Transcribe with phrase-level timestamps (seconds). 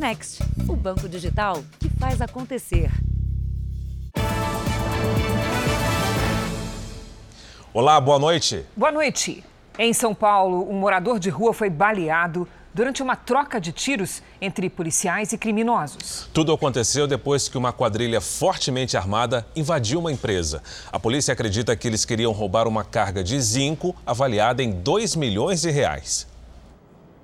[0.00, 2.90] Next, o banco digital que faz acontecer.
[7.70, 8.64] Olá, boa noite.
[8.74, 9.44] Boa noite.
[9.78, 14.70] Em São Paulo, um morador de rua foi baleado durante uma troca de tiros entre
[14.70, 16.30] policiais e criminosos.
[16.32, 20.62] Tudo aconteceu depois que uma quadrilha fortemente armada invadiu uma empresa.
[20.90, 25.60] A polícia acredita que eles queriam roubar uma carga de zinco avaliada em 2 milhões
[25.60, 26.29] de reais.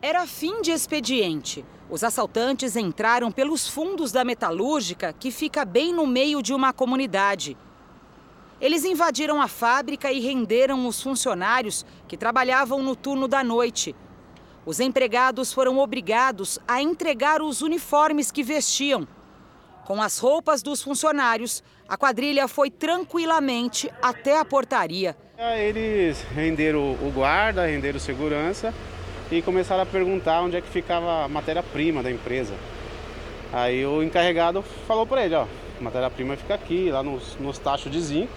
[0.07, 1.65] Era fim de expediente.
[1.91, 7.57] Os assaltantes entraram pelos fundos da metalúrgica, que fica bem no meio de uma comunidade.
[8.61, 13.97] Eles invadiram a fábrica e renderam os funcionários que trabalhavam no turno da noite.
[14.65, 19.09] Os empregados foram obrigados a entregar os uniformes que vestiam.
[19.87, 25.17] Com as roupas dos funcionários, a quadrilha foi tranquilamente até a portaria.
[25.37, 28.73] Eles renderam o guarda, renderam segurança
[29.31, 32.55] e começaram a perguntar onde é que ficava a matéria-prima da empresa.
[33.53, 35.47] Aí o encarregado falou para ele, ó,
[35.81, 38.33] matéria-prima fica aqui, lá nos, nos tachos de zinco,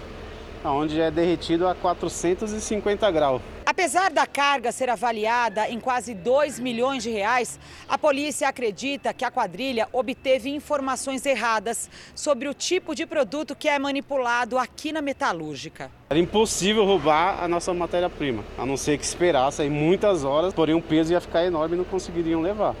[0.64, 3.40] onde é derretido a 450 graus.
[3.64, 7.58] Apesar da carga ser avaliada em quase 2 milhões de reais,
[7.88, 13.68] a polícia acredita que a quadrilha obteve informações erradas sobre o tipo de produto que
[13.68, 15.90] é manipulado aqui na metalúrgica.
[16.10, 20.74] Era impossível roubar a nossa matéria-prima, a não ser que esperasse aí muitas horas, porém
[20.74, 22.74] o peso ia ficar enorme e não conseguiriam levar.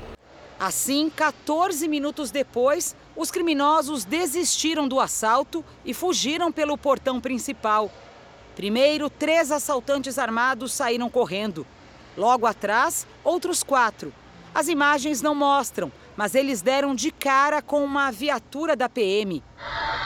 [0.58, 7.90] Assim, 14 minutos depois, os criminosos desistiram do assalto e fugiram pelo portão principal.
[8.56, 11.66] Primeiro, três assaltantes armados saíram correndo.
[12.16, 14.10] Logo atrás, outros quatro.
[14.54, 19.44] As imagens não mostram, mas eles deram de cara com uma viatura da PM.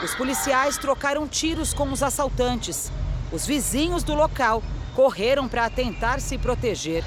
[0.03, 2.91] Os policiais trocaram tiros com os assaltantes.
[3.31, 4.61] Os vizinhos do local
[4.93, 7.05] correram para tentar se proteger.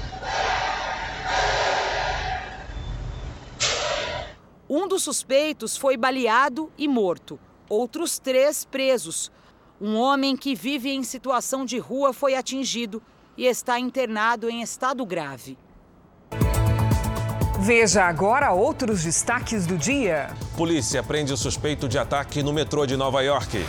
[4.69, 7.39] Um dos suspeitos foi baleado e morto.
[7.67, 9.31] Outros três presos.
[9.81, 13.01] Um homem que vive em situação de rua foi atingido
[13.35, 15.57] e está internado em estado grave.
[17.59, 20.29] Veja agora outros destaques do dia.
[20.55, 23.65] Polícia prende o suspeito de ataque no metrô de Nova York.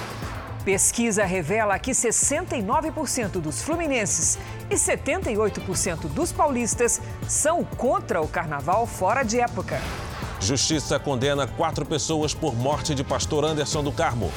[0.67, 9.23] Pesquisa revela que 69% dos fluminenses e 78% dos paulistas são contra o carnaval fora
[9.23, 9.81] de época.
[10.41, 14.33] Justiça condena quatro pessoas por morte de pastor Anderson do Carmo.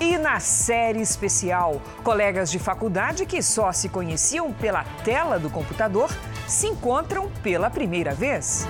[0.00, 6.08] E na série especial, colegas de faculdade que só se conheciam pela tela do computador
[6.46, 8.66] se encontram pela primeira vez.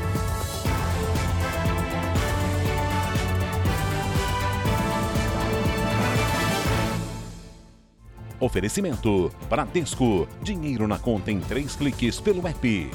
[8.41, 10.27] Oferecimento: Bradesco.
[10.43, 12.91] Dinheiro na conta em três cliques pelo app.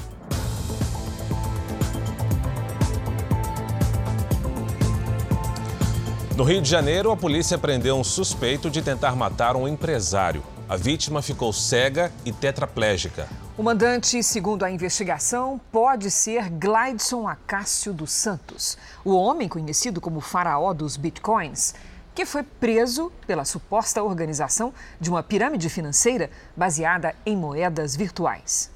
[6.36, 10.42] No Rio de Janeiro, a polícia prendeu um suspeito de tentar matar um empresário.
[10.68, 13.28] A vítima ficou cega e tetraplégica.
[13.56, 20.20] O mandante, segundo a investigação, pode ser Glidson Acácio dos Santos, o homem conhecido como
[20.20, 21.72] faraó dos bitcoins,
[22.12, 28.72] que foi preso pela suposta organização de uma pirâmide financeira baseada em moedas virtuais.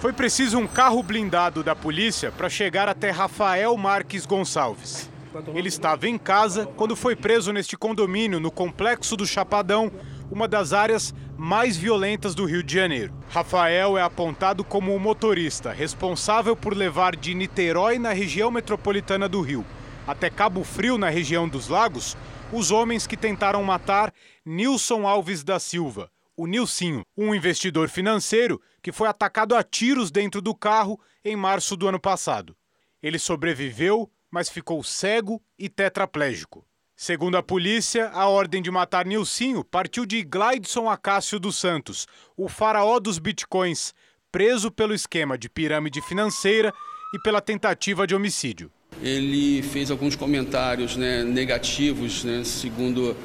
[0.00, 5.13] Foi preciso um carro blindado da polícia para chegar até Rafael Marques Gonçalves.
[5.54, 9.90] Ele estava em casa quando foi preso neste condomínio no complexo do Chapadão,
[10.30, 13.12] uma das áreas mais violentas do Rio de Janeiro.
[13.28, 19.40] Rafael é apontado como o motorista responsável por levar de Niterói, na região metropolitana do
[19.40, 19.64] Rio,
[20.06, 22.16] até Cabo Frio, na região dos Lagos,
[22.52, 24.12] os homens que tentaram matar
[24.44, 30.40] Nilson Alves da Silva, o Nilcinho, um investidor financeiro que foi atacado a tiros dentro
[30.40, 32.56] do carro em março do ano passado.
[33.02, 36.66] Ele sobreviveu mas ficou cego e tetraplégico.
[36.96, 42.48] Segundo a polícia, a ordem de matar Nilcinho partiu de Glidson Acácio dos Santos, o
[42.48, 43.94] faraó dos bitcoins,
[44.32, 46.72] preso pelo esquema de pirâmide financeira
[47.14, 48.72] e pela tentativa de homicídio.
[49.00, 53.16] Ele fez alguns comentários né, negativos, né, segundo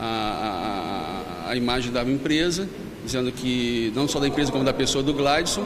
[0.00, 2.68] a, a, a, imagem da empresa,
[3.04, 5.64] dizendo que, não só da empresa como da pessoa do Glidson,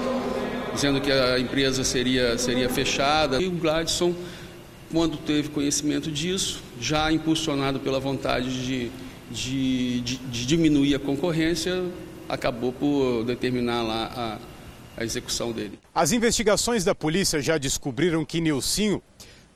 [0.75, 3.41] dizendo que a empresa seria, seria fechada.
[3.41, 4.15] E o Glidson
[4.91, 8.91] quando teve conhecimento disso, já impulsionado pela vontade de,
[9.31, 11.85] de, de, de diminuir a concorrência,
[12.29, 14.39] acabou por determinar lá
[14.97, 15.79] a, a execução dele.
[15.95, 19.03] As investigações da polícia já descobriram que Nilcinho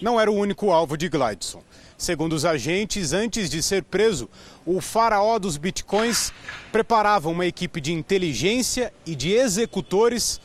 [0.01, 1.63] não era o único alvo de Glidson.
[1.97, 4.29] Segundo os agentes, antes de ser preso,
[4.67, 6.33] o faraó dos bitcoins
[6.73, 10.41] preparava uma equipe de inteligência e de executores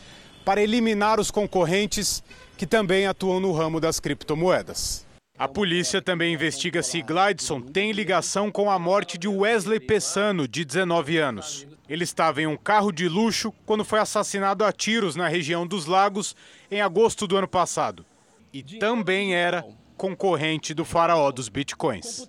[0.46, 2.24] para eliminar os concorrentes
[2.60, 5.06] que também atuam no ramo das criptomoedas.
[5.38, 10.66] A polícia também investiga se Glidson tem ligação com a morte de Wesley Pessano, de
[10.66, 11.66] 19 anos.
[11.88, 15.86] Ele estava em um carro de luxo quando foi assassinado a tiros na região dos
[15.86, 16.36] Lagos
[16.70, 18.06] em agosto do ano passado.
[18.52, 19.66] E também era
[19.96, 22.28] concorrente do faraó dos bitcoins.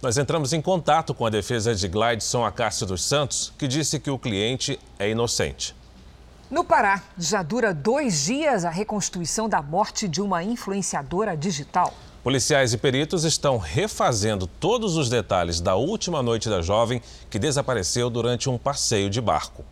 [0.00, 4.10] Nós entramos em contato com a defesa de Glidson Acácio dos Santos, que disse que
[4.10, 5.74] o cliente é inocente.
[6.52, 11.94] No Pará, já dura dois dias a reconstituição da morte de uma influenciadora digital.
[12.22, 17.00] Policiais e peritos estão refazendo todos os detalhes da última noite da jovem
[17.30, 19.64] que desapareceu durante um passeio de barco.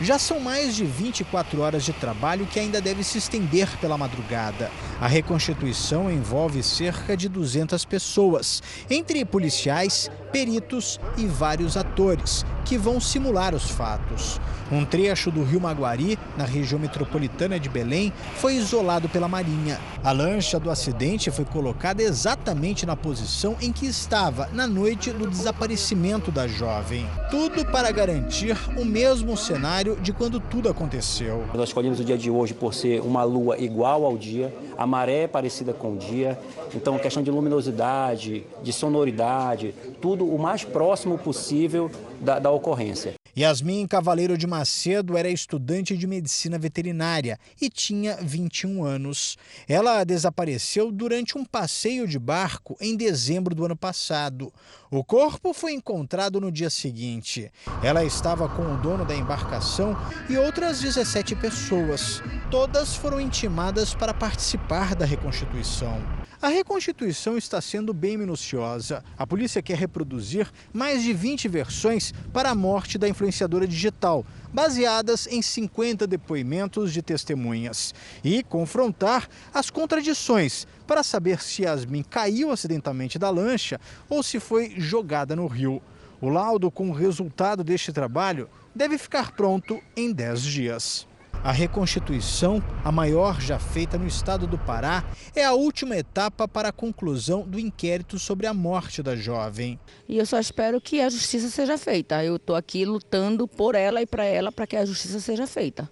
[0.00, 4.70] Já são mais de 24 horas de trabalho que ainda deve se estender pela madrugada.
[5.00, 13.00] A reconstituição envolve cerca de 200 pessoas, entre policiais, peritos e vários atores, que vão
[13.00, 14.38] simular os fatos.
[14.70, 19.78] Um trecho do rio Maguari, na região metropolitana de Belém, foi isolado pela Marinha.
[20.04, 25.26] A lancha do acidente foi colocada exatamente na posição em que estava na noite do
[25.26, 27.06] desaparecimento da jovem.
[27.30, 31.44] Tudo para garantir o mesmo cenário de quando tudo aconteceu.
[31.54, 35.22] Nós escolhemos o dia de hoje por ser uma lua igual ao dia, a maré
[35.22, 36.38] é parecida com o dia,
[36.74, 43.17] então questão de luminosidade, de sonoridade, tudo o mais próximo possível da, da ocorrência.
[43.38, 49.38] Yasmin Cavaleiro de Macedo era estudante de medicina veterinária e tinha 21 anos.
[49.68, 54.52] Ela desapareceu durante um passeio de barco em dezembro do ano passado.
[54.90, 57.48] O corpo foi encontrado no dia seguinte.
[57.80, 59.96] Ela estava com o dono da embarcação
[60.28, 62.20] e outras 17 pessoas.
[62.50, 66.02] Todas foram intimadas para participar da reconstituição.
[66.40, 69.02] A reconstituição está sendo bem minuciosa.
[69.18, 75.26] A polícia quer reproduzir mais de 20 versões para a morte da influenciadora digital, baseadas
[75.26, 77.92] em 50 depoimentos de testemunhas,
[78.22, 84.74] e confrontar as contradições para saber se Yasmin caiu acidentalmente da lancha ou se foi
[84.76, 85.82] jogada no rio.
[86.20, 91.08] O laudo com o resultado deste trabalho deve ficar pronto em 10 dias.
[91.42, 95.04] A reconstituição, a maior já feita no estado do Pará,
[95.34, 99.78] é a última etapa para a conclusão do inquérito sobre a morte da jovem.
[100.08, 102.24] E eu só espero que a justiça seja feita.
[102.24, 105.88] Eu estou aqui lutando por ela e para ela para que a justiça seja feita.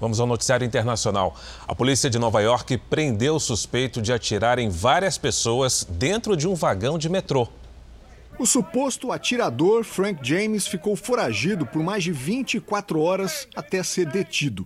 [0.00, 1.34] Vamos ao noticiário internacional.
[1.66, 6.46] A polícia de Nova York prendeu o suspeito de atirar em várias pessoas dentro de
[6.46, 7.48] um vagão de metrô.
[8.38, 14.64] O suposto atirador Frank James ficou foragido por mais de 24 horas até ser detido.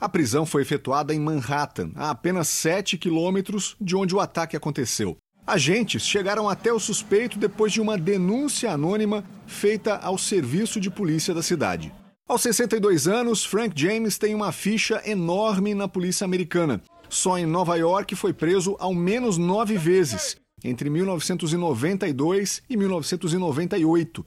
[0.00, 5.16] A prisão foi efetuada em Manhattan, a apenas 7 quilômetros de onde o ataque aconteceu.
[5.44, 11.34] Agentes chegaram até o suspeito depois de uma denúncia anônima feita ao serviço de polícia
[11.34, 11.92] da cidade.
[12.28, 16.80] Aos 62 anos, Frank James tem uma ficha enorme na polícia americana.
[17.08, 24.24] Só em Nova York foi preso ao menos nove vezes entre 1992 e 1998.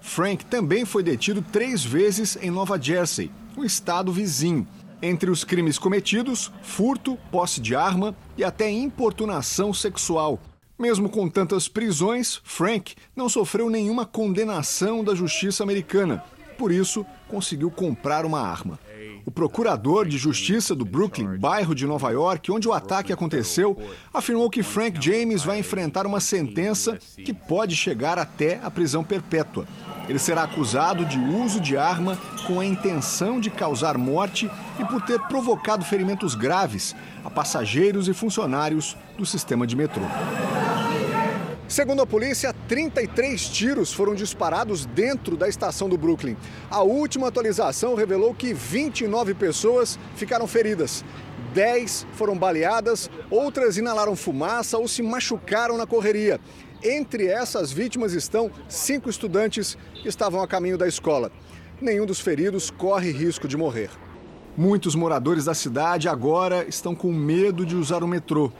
[0.00, 4.66] Frank também foi detido três vezes em Nova Jersey, um estado vizinho.
[5.02, 10.38] Entre os crimes cometidos, furto, posse de arma e até importunação sexual.
[10.78, 16.24] Mesmo com tantas prisões, Frank não sofreu nenhuma condenação da justiça americana.
[16.56, 18.78] Por isso, conseguiu comprar uma arma.
[19.24, 23.76] O procurador de justiça do Brooklyn, bairro de Nova York, onde o ataque aconteceu,
[24.12, 29.66] afirmou que Frank James vai enfrentar uma sentença que pode chegar até a prisão perpétua.
[30.08, 35.02] Ele será acusado de uso de arma com a intenção de causar morte e por
[35.02, 40.02] ter provocado ferimentos graves a passageiros e funcionários do sistema de metrô.
[41.70, 46.36] Segundo a polícia, 33 tiros foram disparados dentro da estação do Brooklyn.
[46.68, 51.04] A última atualização revelou que 29 pessoas ficaram feridas.
[51.54, 56.40] 10 foram baleadas, outras inalaram fumaça ou se machucaram na correria.
[56.82, 61.30] Entre essas vítimas estão cinco estudantes que estavam a caminho da escola.
[61.80, 63.90] Nenhum dos feridos corre risco de morrer.
[64.56, 68.52] Muitos moradores da cidade agora estão com medo de usar o metrô.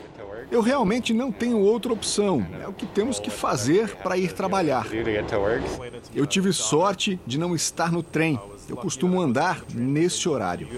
[0.50, 2.44] Eu realmente não tenho outra opção.
[2.60, 4.86] É o que temos que fazer para ir trabalhar.
[6.14, 8.38] Eu tive sorte de não estar no trem.
[8.68, 10.68] Eu costumo andar nesse horário.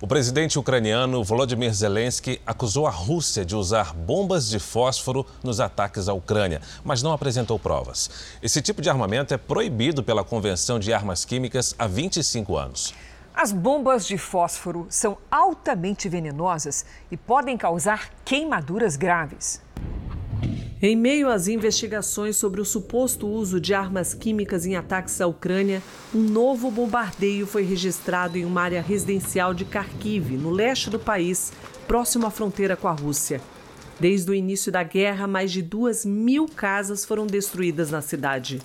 [0.00, 6.08] O presidente ucraniano Volodymyr Zelensky acusou a Rússia de usar bombas de fósforo nos ataques
[6.08, 8.10] à Ucrânia, mas não apresentou provas.
[8.42, 12.92] Esse tipo de armamento é proibido pela Convenção de Armas Químicas há 25 anos.
[13.34, 19.60] As bombas de fósforo são altamente venenosas e podem causar queimaduras graves.
[20.80, 25.80] Em meio às investigações sobre o suposto uso de armas químicas em ataques à Ucrânia,
[26.14, 31.52] um novo bombardeio foi registrado em uma área residencial de Kharkiv, no leste do país,
[31.86, 33.40] próximo à fronteira com a Rússia.
[33.98, 38.60] Desde o início da guerra, mais de duas mil casas foram destruídas na cidade.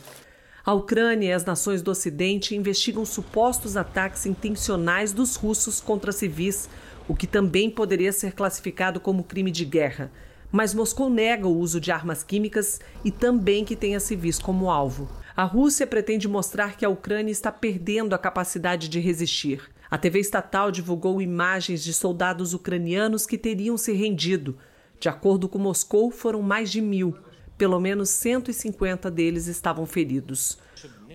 [0.68, 6.70] A Ucrânia e as nações do Ocidente investigam supostos ataques intencionais dos russos contra civis,
[7.08, 10.12] o que também poderia ser classificado como crime de guerra.
[10.52, 15.08] Mas Moscou nega o uso de armas químicas e também que tenha civis como alvo.
[15.38, 19.62] A Rússia pretende mostrar que a Ucrânia está perdendo a capacidade de resistir.
[19.90, 24.58] A TV estatal divulgou imagens de soldados ucranianos que teriam se rendido.
[25.00, 27.16] De acordo com Moscou, foram mais de mil.
[27.58, 30.58] Pelo menos 150 deles estavam feridos.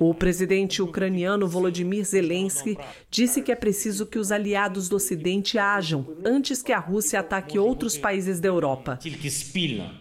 [0.00, 2.76] O presidente ucraniano Volodymyr Zelensky
[3.10, 7.58] disse que é preciso que os aliados do Ocidente ajam antes que a Rússia ataque
[7.58, 8.98] outros países da Europa.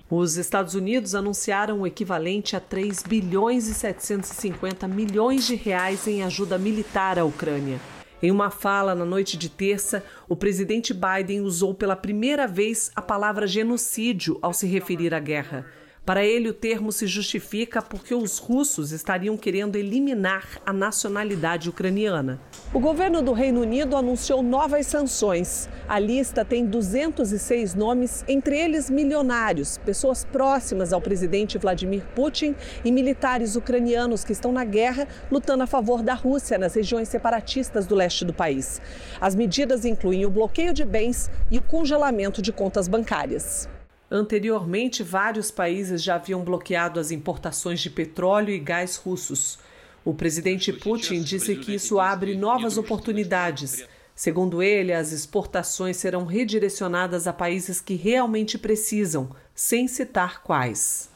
[0.10, 6.24] Os Estados Unidos anunciaram o equivalente a 3 bilhões e 750 milhões de reais em
[6.24, 7.80] ajuda militar à Ucrânia.
[8.24, 13.02] Em uma fala na noite de terça, o presidente Biden usou pela primeira vez a
[13.02, 15.66] palavra genocídio ao se referir à guerra.
[16.04, 22.42] Para ele, o termo se justifica porque os russos estariam querendo eliminar a nacionalidade ucraniana.
[22.74, 25.70] O governo do Reino Unido anunciou novas sanções.
[25.88, 32.92] A lista tem 206 nomes, entre eles milionários, pessoas próximas ao presidente Vladimir Putin e
[32.92, 37.94] militares ucranianos que estão na guerra lutando a favor da Rússia nas regiões separatistas do
[37.94, 38.82] leste do país.
[39.22, 43.70] As medidas incluem o bloqueio de bens e o congelamento de contas bancárias.
[44.14, 49.58] Anteriormente, vários países já haviam bloqueado as importações de petróleo e gás russos.
[50.04, 53.86] O presidente Putin disse que isso abre novas oportunidades.
[54.14, 61.11] Segundo ele, as exportações serão redirecionadas a países que realmente precisam, sem citar quais.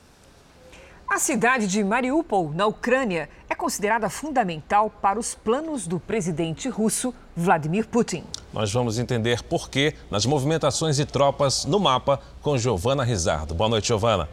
[1.08, 7.14] A cidade de Mariupol, na Ucrânia, é considerada fundamental para os planos do presidente russo
[7.36, 8.24] Vladimir Putin.
[8.52, 13.54] Nós vamos entender por que nas movimentações de tropas no mapa com Giovana Rizardo.
[13.54, 14.28] Boa noite, Giovana.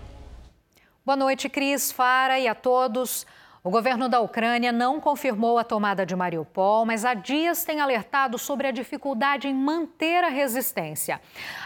[1.05, 3.26] Boa noite, Cris, Fara e a todos.
[3.64, 8.37] O governo da Ucrânia não confirmou a tomada de Mariupol, mas há dias tem alertado
[8.37, 11.21] sobre a dificuldade em manter a resistência.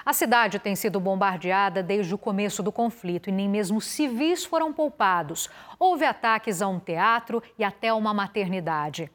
[0.04, 4.74] A cidade tem sido bombardeada desde o começo do conflito e nem mesmo civis foram
[4.74, 5.48] poupados.
[5.78, 9.10] Houve ataques a um teatro e até uma maternidade.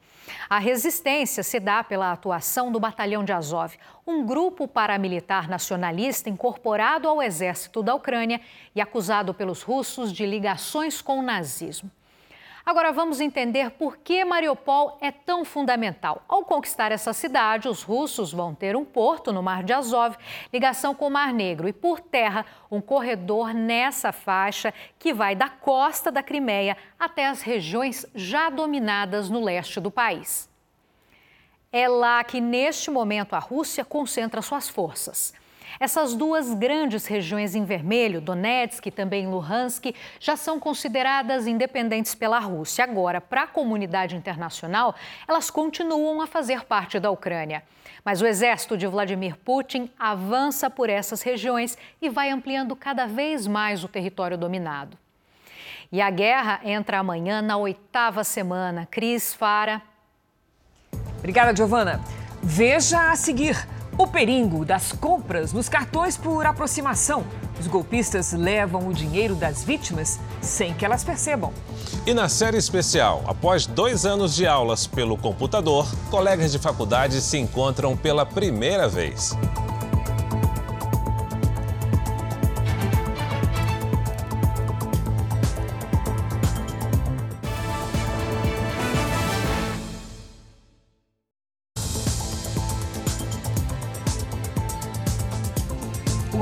[0.50, 7.08] A resistência se dá pela atuação do Batalhão de Azov, um grupo paramilitar nacionalista incorporado
[7.08, 8.40] ao exército da Ucrânia
[8.74, 11.88] e acusado pelos russos de ligações com o nazismo.
[12.64, 16.22] Agora vamos entender por que Mariupol é tão fundamental.
[16.28, 20.16] Ao conquistar essa cidade, os russos vão ter um porto no Mar de Azov,
[20.52, 25.48] ligação com o Mar Negro e por terra um corredor nessa faixa que vai da
[25.48, 30.48] costa da Crimeia até as regiões já dominadas no leste do país.
[31.72, 35.34] É lá que neste momento a Rússia concentra suas forças.
[35.78, 42.38] Essas duas grandes regiões em vermelho, Donetsk e também Luhansk, já são consideradas independentes pela
[42.38, 42.84] Rússia.
[42.84, 44.94] Agora, para a comunidade internacional,
[45.26, 47.62] elas continuam a fazer parte da Ucrânia.
[48.04, 53.46] Mas o exército de Vladimir Putin avança por essas regiões e vai ampliando cada vez
[53.46, 54.98] mais o território dominado.
[55.90, 58.88] E a guerra entra amanhã na oitava semana.
[58.90, 59.82] Cris Fara.
[61.18, 62.00] Obrigada, Giovana.
[62.42, 63.56] Veja a seguir.
[63.98, 67.24] O perigo das compras nos cartões por aproximação.
[67.60, 71.52] Os golpistas levam o dinheiro das vítimas sem que elas percebam.
[72.06, 77.36] E na série especial, após dois anos de aulas pelo computador, colegas de faculdade se
[77.36, 79.36] encontram pela primeira vez.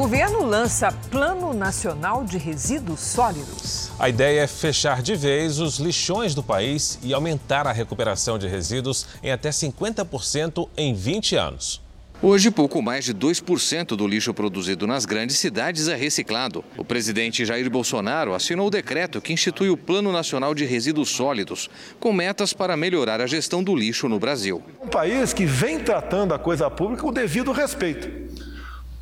[0.00, 3.92] Governo lança Plano Nacional de Resíduos Sólidos.
[3.98, 8.48] A ideia é fechar de vez os lixões do país e aumentar a recuperação de
[8.48, 11.82] resíduos em até 50% em 20 anos.
[12.22, 16.64] Hoje, pouco mais de 2% do lixo produzido nas grandes cidades é reciclado.
[16.78, 21.68] O presidente Jair Bolsonaro assinou o decreto que institui o Plano Nacional de Resíduos Sólidos,
[21.98, 24.62] com metas para melhorar a gestão do lixo no Brasil.
[24.82, 28.29] Um país que vem tratando a coisa pública com o devido respeito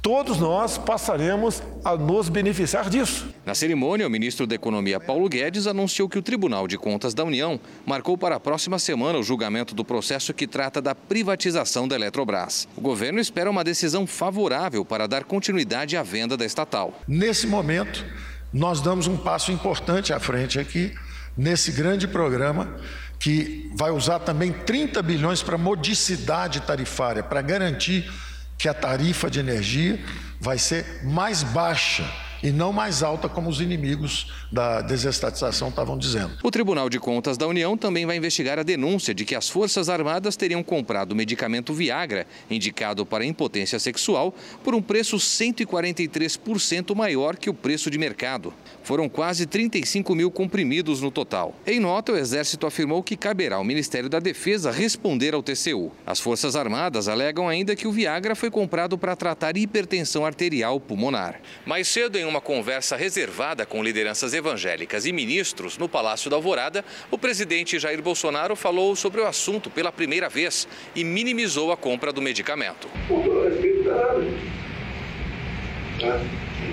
[0.02, 3.28] todos nós passaremos a nos beneficiar disso.
[3.44, 7.24] Na cerimônia, o ministro da Economia Paulo Guedes anunciou que o Tribunal de Contas da
[7.24, 11.96] União marcou para a próxima semana o julgamento do processo que trata da privatização da
[11.96, 12.68] Eletrobras.
[12.76, 17.00] O governo espera uma decisão favorável para dar continuidade à venda da estatal.
[17.06, 18.04] Nesse momento,
[18.52, 20.94] nós damos um passo importante à frente aqui,
[21.36, 22.76] nesse grande programa,
[23.18, 28.10] que vai usar também 30 bilhões para modicidade tarifária, para garantir
[28.58, 29.98] que a tarifa de energia
[30.40, 32.04] vai ser mais baixa
[32.42, 36.36] e não mais alta como os inimigos da desestatização estavam dizendo.
[36.42, 39.88] O Tribunal de Contas da União também vai investigar a denúncia de que as Forças
[39.88, 47.36] Armadas teriam comprado o medicamento Viagra, indicado para impotência sexual, por um preço 143% maior
[47.36, 48.52] que o preço de mercado.
[48.88, 51.54] Foram quase 35 mil comprimidos no total.
[51.66, 55.92] Em nota, o Exército afirmou que caberá ao Ministério da Defesa responder ao TCU.
[56.06, 61.38] As Forças Armadas alegam ainda que o Viagra foi comprado para tratar hipertensão arterial pulmonar.
[61.66, 66.82] Mais cedo, em uma conversa reservada com lideranças evangélicas e ministros no Palácio da Alvorada,
[67.10, 70.66] o presidente Jair Bolsonaro falou sobre o assunto pela primeira vez
[70.96, 72.88] e minimizou a compra do medicamento.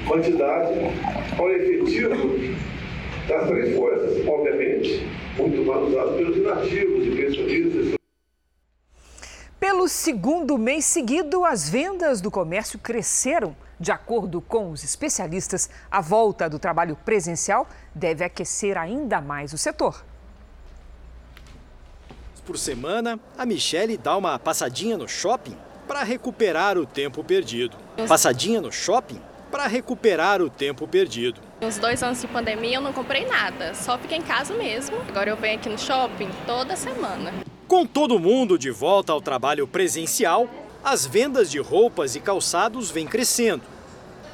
[0.07, 0.73] Quantidade,
[1.35, 2.55] qual é efetivo
[3.27, 7.95] das três coisas, obviamente, muito mal usado pelos inativos e pensionistas.
[9.59, 13.55] Pelo segundo mês seguido, as vendas do comércio cresceram.
[13.79, 19.57] De acordo com os especialistas, a volta do trabalho presencial deve aquecer ainda mais o
[19.57, 20.05] setor.
[22.45, 25.57] Por semana, a Michele dá uma passadinha no shopping
[25.87, 27.75] para recuperar o tempo perdido.
[28.07, 29.19] Passadinha no shopping
[29.51, 31.41] para recuperar o tempo perdido.
[31.61, 34.97] Uns dois anos de pandemia eu não comprei nada, só fiquei em casa mesmo.
[35.07, 37.33] Agora eu venho aqui no shopping toda semana.
[37.67, 40.47] Com todo mundo de volta ao trabalho presencial,
[40.83, 43.63] as vendas de roupas e calçados vêm crescendo.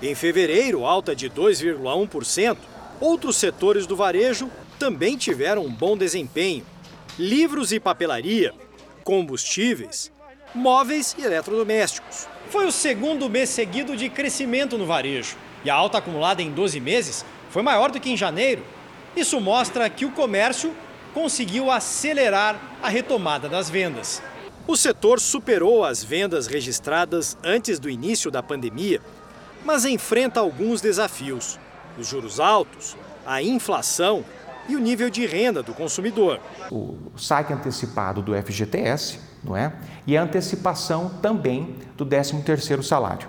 [0.02, 2.58] Em fevereiro, alta de 2,1%.
[3.00, 6.66] Outros setores do varejo também tiveram um bom desempenho.
[7.18, 8.54] Livros e papelaria,
[9.04, 10.12] combustíveis,
[10.54, 12.28] móveis e eletrodomésticos.
[12.52, 15.38] Foi o segundo mês seguido de crescimento no varejo.
[15.64, 18.62] E a alta acumulada em 12 meses foi maior do que em janeiro.
[19.16, 20.76] Isso mostra que o comércio
[21.14, 24.22] conseguiu acelerar a retomada das vendas.
[24.68, 29.00] O setor superou as vendas registradas antes do início da pandemia,
[29.64, 31.58] mas enfrenta alguns desafios:
[31.98, 34.26] os juros altos, a inflação
[34.68, 36.40] e o nível de renda do consumidor.
[36.72, 39.74] O saque antecipado do FGTS, não é?
[40.06, 43.28] E a antecipação também do 13º salário.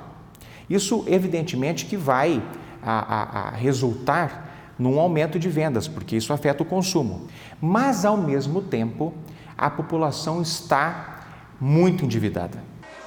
[0.69, 2.43] Isso, evidentemente, que vai
[2.83, 7.29] a, a, a resultar num aumento de vendas, porque isso afeta o consumo.
[7.61, 9.15] Mas, ao mesmo tempo,
[9.57, 11.27] a população está
[11.61, 12.63] muito endividada.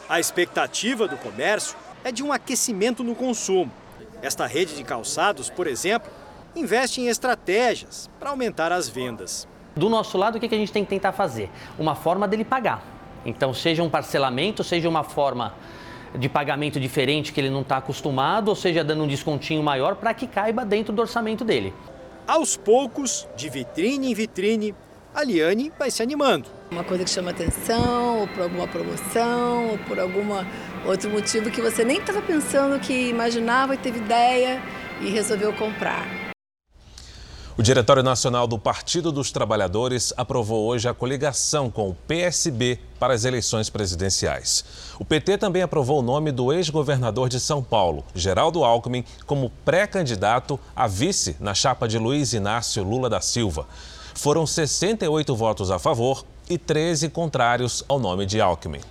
[0.08, 3.72] A expectativa do comércio é de um aquecimento no consumo.
[4.22, 6.10] Esta rede de calçados, por exemplo,
[6.56, 9.48] investe em estratégias para aumentar as vendas.
[9.76, 11.50] Do nosso lado, o que a gente tem que tentar fazer?
[11.78, 12.82] Uma forma dele pagar.
[13.26, 15.54] Então, seja um parcelamento, seja uma forma
[16.18, 20.13] de pagamento diferente que ele não está acostumado, ou seja, dando um descontinho maior para
[20.13, 21.74] que caiba dentro do orçamento dele.
[22.28, 24.74] Aos poucos, de vitrine em vitrine,
[25.13, 26.50] a Liane vai se animando.
[26.72, 30.24] Uma coisa que chama atenção, ou por alguma promoção, ou por algum
[30.86, 34.62] outro motivo que você nem estava pensando, que imaginava e teve ideia
[35.02, 36.25] e resolveu comprar.
[37.58, 43.13] O Diretório Nacional do Partido dos Trabalhadores aprovou hoje a coligação com o PSB para
[43.13, 44.65] as eleições presidenciais.
[45.00, 50.60] O PT também aprovou o nome do ex-governador de São Paulo, Geraldo Alckmin, como pré-candidato
[50.76, 53.65] a vice na chapa de Luiz Inácio Lula da Silva.
[54.13, 58.82] Foram 68 votos a favor e 13 contrários ao nome de Alckmin.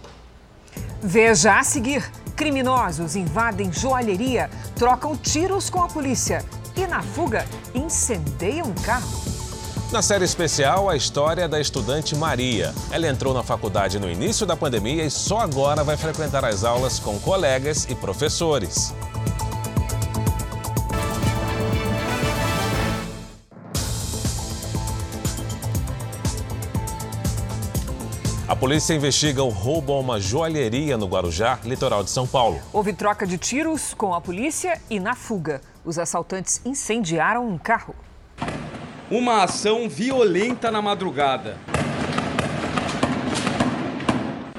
[1.03, 6.42] Veja a seguir: criminosos invadem joalheria, trocam tiros com a polícia
[6.76, 9.08] e, na fuga, incendeiam um carro.
[9.92, 12.74] Na série especial, a história da estudante Maria.
[12.90, 16.98] Ela entrou na faculdade no início da pandemia e só agora vai frequentar as aulas
[16.98, 18.92] com colegas e professores.
[28.46, 32.60] A polícia investiga o roubo a uma joalheria no Guarujá, litoral de São Paulo.
[32.72, 37.94] Houve troca de tiros com a polícia e na fuga, os assaltantes incendiaram um carro.
[39.11, 41.59] Uma ação violenta na madrugada.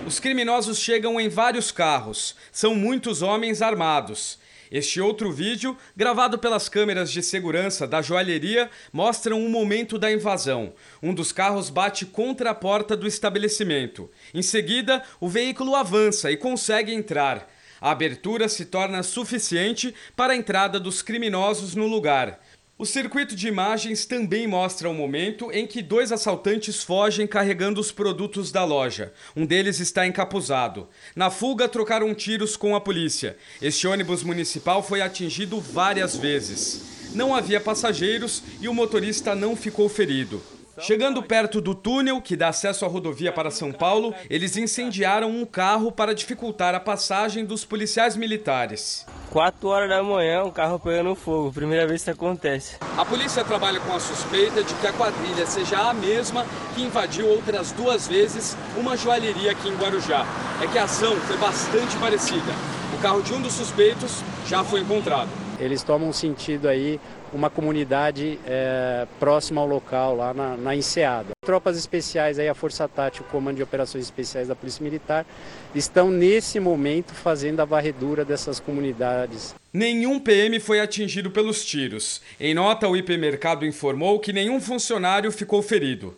[0.06, 2.36] Os criminosos chegam em vários carros.
[2.52, 4.38] São muitos homens armados.
[4.72, 10.74] Este outro vídeo, gravado pelas câmeras de segurança da joalheria, mostra um momento da invasão.
[11.02, 14.10] Um dos carros bate contra a porta do estabelecimento.
[14.34, 17.48] Em seguida, o veículo avança e consegue entrar.
[17.86, 22.41] A abertura se torna suficiente para a entrada dos criminosos no lugar.
[22.80, 27.91] O circuito de imagens também mostra o momento em que dois assaltantes fogem carregando os
[27.91, 29.13] produtos da loja.
[29.36, 30.89] Um deles está encapuzado.
[31.15, 33.38] Na fuga, trocaram tiros com a polícia.
[33.62, 37.13] Este ônibus municipal foi atingido várias vezes.
[37.13, 40.41] não havia passageiros e o motorista não ficou ferido.
[40.80, 45.46] Chegando perto do túnel que dá acesso à rodovia para São Paulo, eles incendiaram um
[45.46, 49.06] carro para dificultar a passagem dos policiais militares.
[49.32, 51.52] 4 horas da manhã, um carro pegando fogo.
[51.54, 52.76] Primeira vez que isso acontece.
[52.98, 57.28] A polícia trabalha com a suspeita de que a quadrilha seja a mesma que invadiu
[57.28, 60.26] outras duas vezes uma joalheria aqui em Guarujá.
[60.62, 62.54] É que a ação foi bastante parecida.
[62.94, 65.45] O carro de um dos suspeitos já foi encontrado.
[65.60, 67.00] Eles tomam sentido aí
[67.34, 71.32] uma comunidade é, próxima ao local, lá na, na Enseada.
[71.46, 75.26] Tropas especiais, aí, a Força Tática, o Comando de Operações Especiais da Polícia Militar,
[75.74, 79.54] estão nesse momento fazendo a varredura dessas comunidades.
[79.74, 82.22] Nenhum PM foi atingido pelos tiros.
[82.39, 86.15] Em nota, o IP Mercado informou que nenhum funcionário ficou ferido.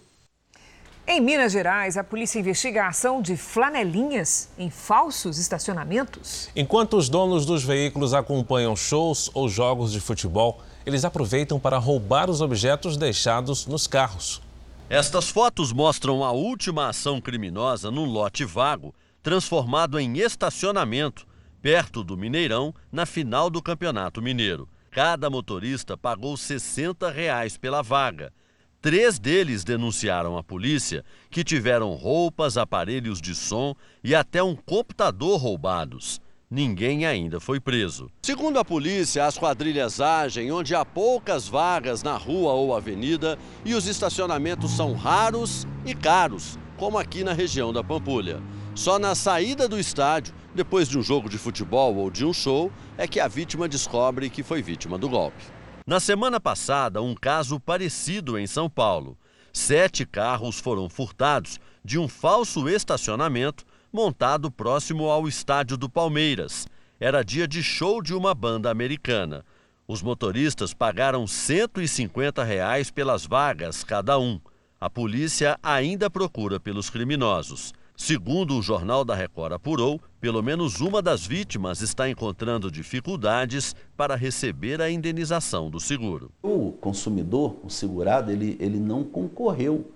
[1.10, 6.50] Em Minas Gerais, a polícia investiga a ação de flanelinhas em falsos estacionamentos.
[6.54, 12.30] Enquanto os donos dos veículos acompanham shows ou jogos de futebol, eles aproveitam para roubar
[12.30, 14.42] os objetos deixados nos carros.
[14.90, 18.94] Estas fotos mostram a última ação criminosa num lote vago,
[19.24, 21.26] transformado em estacionamento,
[21.62, 24.68] perto do Mineirão, na final do Campeonato Mineiro.
[24.92, 28.34] Cada motorista pagou 60 reais pela vaga.
[28.82, 35.40] Três deles denunciaram à polícia que tiveram roupas, aparelhos de som e até um computador
[35.40, 38.10] roubados ninguém ainda foi preso.
[38.22, 43.74] Segundo a polícia, as quadrilhas agem onde há poucas vagas na rua ou avenida e
[43.74, 48.42] os estacionamentos são raros e caros, como aqui na região da Pampulha.
[48.74, 52.72] Só na saída do estádio, depois de um jogo de futebol ou de um show,
[52.98, 55.57] é que a vítima descobre que foi vítima do golpe.
[55.88, 59.18] Na semana passada, um caso parecido em São Paulo.
[59.54, 66.68] Sete carros foram furtados de um falso estacionamento montado próximo ao estádio do Palmeiras.
[67.00, 69.46] Era dia de show de uma banda americana.
[69.88, 74.42] Os motoristas pagaram 150 reais pelas vagas cada um.
[74.82, 77.74] A polícia ainda procura pelos criminosos.
[78.00, 84.16] Segundo o Jornal da Record apurou, pelo menos uma das vítimas está encontrando dificuldades para
[84.16, 86.32] receber a indenização do seguro.
[86.44, 89.92] O consumidor, o segurado, ele, ele não concorreu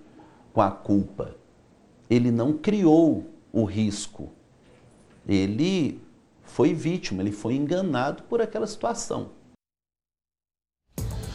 [0.52, 1.36] com a culpa.
[2.10, 4.32] Ele não criou o risco.
[5.26, 6.00] Ele
[6.42, 9.30] foi vítima, ele foi enganado por aquela situação.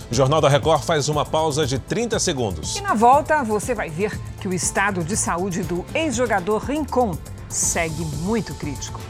[0.09, 2.77] O Jornal da Record faz uma pausa de 30 segundos.
[2.77, 7.17] E na volta você vai ver que o estado de saúde do ex-jogador Rincon
[7.49, 9.01] segue muito crítico.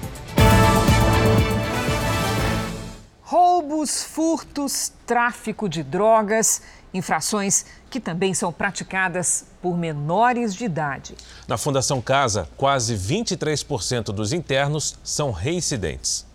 [3.21, 11.15] Roubos, furtos, tráfico de drogas, infrações que também são praticadas por menores de idade.
[11.47, 16.26] Na Fundação Casa, quase 23% dos internos são reincidentes.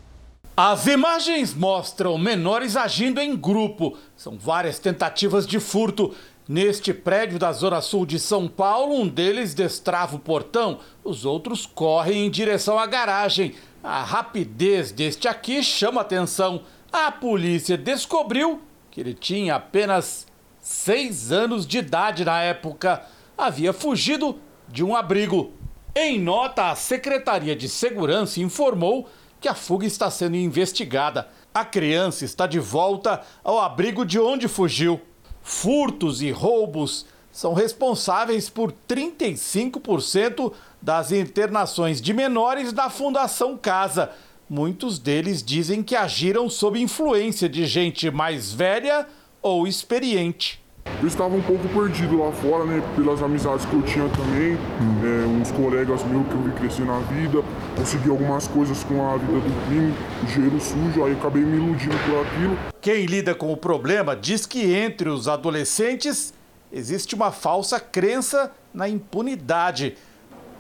[0.55, 3.97] As imagens mostram menores agindo em grupo.
[4.15, 6.15] São várias tentativas de furto.
[6.47, 11.65] Neste prédio da Zona Sul de São Paulo, um deles destrava o portão, os outros
[11.65, 13.55] correm em direção à garagem.
[13.83, 16.63] A rapidez deste aqui chama atenção.
[16.93, 18.61] A polícia descobriu
[18.91, 20.27] que ele tinha apenas
[20.61, 23.03] seis anos de idade na época.
[23.39, 24.39] Havia fugido
[24.69, 25.53] de um abrigo.
[25.95, 29.09] Em nota, a Secretaria de Segurança informou
[29.43, 31.29] que a fuga está sendo investigada.
[31.53, 35.01] A criança está de volta ao abrigo de onde fugiu.
[35.43, 44.13] Furtos e roubos são responsáveis por 35% das internações de menores da Fundação Casa.
[44.49, 49.09] Muitos deles dizem que agiram sob influência de gente mais velha
[49.43, 50.62] ou experiente.
[51.03, 52.81] Eu estava um pouco perdido lá fora, né?
[52.95, 54.57] Pelas amizades que eu tinha também,
[55.03, 57.43] é, uns colegas meus que eu vi crescer na vida,
[57.75, 59.93] consegui algumas coisas com a vida do crime,
[60.33, 62.57] dinheiro sujo, aí acabei me iludindo por aquilo.
[62.81, 66.33] Quem lida com o problema diz que entre os adolescentes
[66.73, 69.97] existe uma falsa crença na impunidade.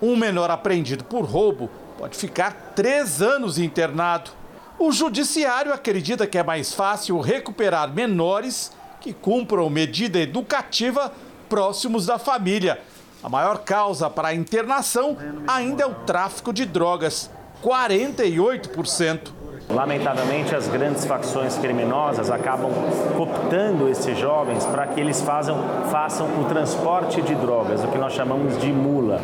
[0.03, 4.33] Um menor apreendido por roubo pode ficar três anos internado.
[4.77, 11.13] O judiciário acredita que é mais fácil recuperar menores que cumpram medida educativa
[11.49, 12.81] próximos da família.
[13.23, 17.31] A maior causa para a internação ainda é o tráfico de drogas,
[17.63, 19.33] 48%.
[19.69, 22.71] Lamentavelmente, as grandes facções criminosas acabam
[23.17, 25.57] cooptando esses jovens para que eles façam,
[25.91, 29.21] façam o transporte de drogas, o que nós chamamos de mula.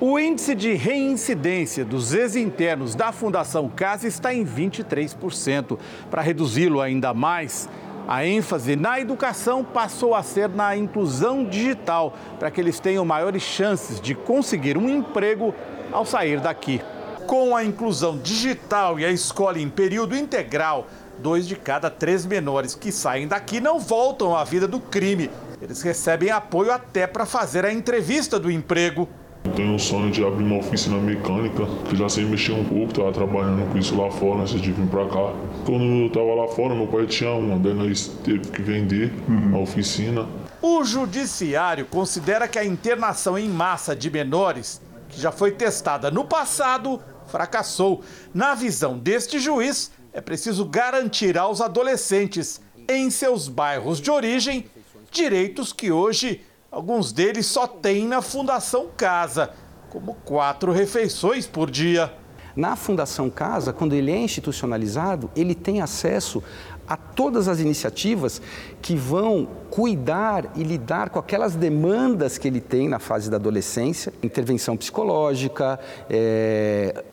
[0.00, 5.78] O índice de reincidência dos ex-internos da Fundação Casa está em 23%.
[6.10, 7.68] Para reduzi-lo ainda mais,
[8.08, 13.42] a ênfase na educação passou a ser na inclusão digital, para que eles tenham maiores
[13.42, 15.54] chances de conseguir um emprego
[15.92, 16.80] ao sair daqui.
[17.26, 20.86] Com a inclusão digital e a escola em período integral,
[21.18, 25.30] dois de cada três menores que saem daqui não voltam à vida do crime.
[25.62, 29.08] Eles recebem apoio até para fazer a entrevista do emprego.
[29.50, 32.94] Eu tenho o sonho de abrir uma oficina mecânica, que já sei mexer um pouco,
[32.94, 35.34] tava trabalhando com isso lá fora antes de vir para cá.
[35.66, 39.12] Quando eu tava lá fora, meu pai tinha uma, daí nós teve que vender
[39.52, 40.28] a oficina.
[40.62, 46.24] O judiciário considera que a internação em massa de menores, que já foi testada no
[46.24, 48.04] passado, fracassou.
[48.32, 54.66] Na visão deste juiz, é preciso garantir aos adolescentes em seus bairros de origem
[55.10, 59.50] direitos que hoje alguns deles só têm na Fundação Casa,
[59.88, 62.12] como quatro refeições por dia.
[62.54, 66.42] Na Fundação Casa, quando ele é institucionalizado, ele tem acesso
[66.86, 68.42] a todas as iniciativas
[68.82, 74.12] que vão cuidar e lidar com aquelas demandas que ele tem na fase da adolescência,
[74.22, 75.78] intervenção psicológica,
[76.08, 77.04] é,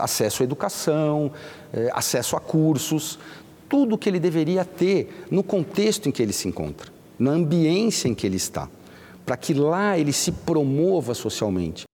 [0.00, 1.32] acesso à educação,
[1.72, 3.18] é, acesso a cursos,
[3.68, 8.14] tudo que ele deveria ter no contexto em que ele se encontra, na ambiência em
[8.14, 8.68] que ele está,
[9.28, 11.84] para que lá ele se promova socialmente.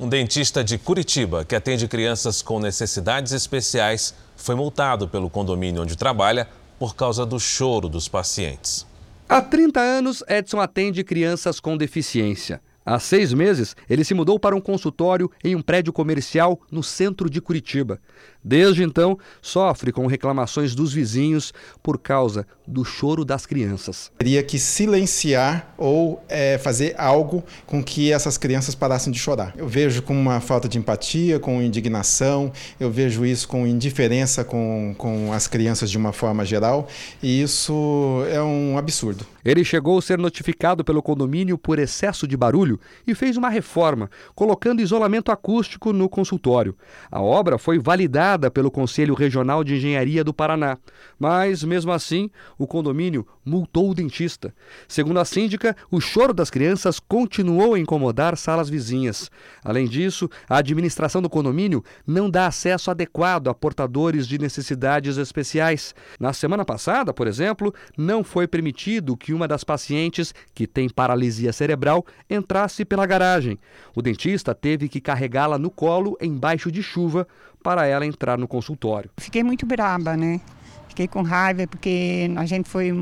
[0.00, 5.94] Um dentista de Curitiba que atende crianças com necessidades especiais foi multado pelo condomínio onde
[5.94, 8.86] trabalha por causa do choro dos pacientes.
[9.28, 12.62] Há 30 anos, Edson atende crianças com deficiência.
[12.84, 17.28] Há seis meses, ele se mudou para um consultório em um prédio comercial no centro
[17.28, 18.00] de Curitiba.
[18.44, 24.10] Desde então, sofre com reclamações dos vizinhos por causa do choro das crianças.
[24.18, 29.54] Teria que silenciar ou é, fazer algo com que essas crianças parassem de chorar.
[29.56, 34.94] Eu vejo com uma falta de empatia, com indignação, eu vejo isso com indiferença com,
[34.98, 36.88] com as crianças de uma forma geral,
[37.22, 39.24] e isso é um absurdo.
[39.44, 44.10] Ele chegou a ser notificado pelo condomínio por excesso de barulho e fez uma reforma,
[44.34, 46.76] colocando isolamento acústico no consultório.
[47.10, 50.78] A obra foi validada pelo Conselho Regional de Engenharia do Paraná,
[51.18, 54.54] mas, mesmo assim, o condomínio multou o dentista.
[54.88, 59.30] Segundo a síndica, o choro das crianças continuou a incomodar salas vizinhas.
[59.64, 65.94] Além disso, a administração do condomínio não dá acesso adequado a portadores de necessidades especiais.
[66.18, 71.52] Na semana passada, por exemplo, não foi permitido que uma das pacientes, que tem paralisia
[71.52, 73.58] cerebral, entrasse pela garagem.
[73.94, 77.26] O dentista teve que carregá-la no colo embaixo de chuva
[77.62, 79.10] para ela entrar no consultório.
[79.18, 80.40] Fiquei muito braba, né?
[80.88, 82.92] Fiquei com raiva porque a gente foi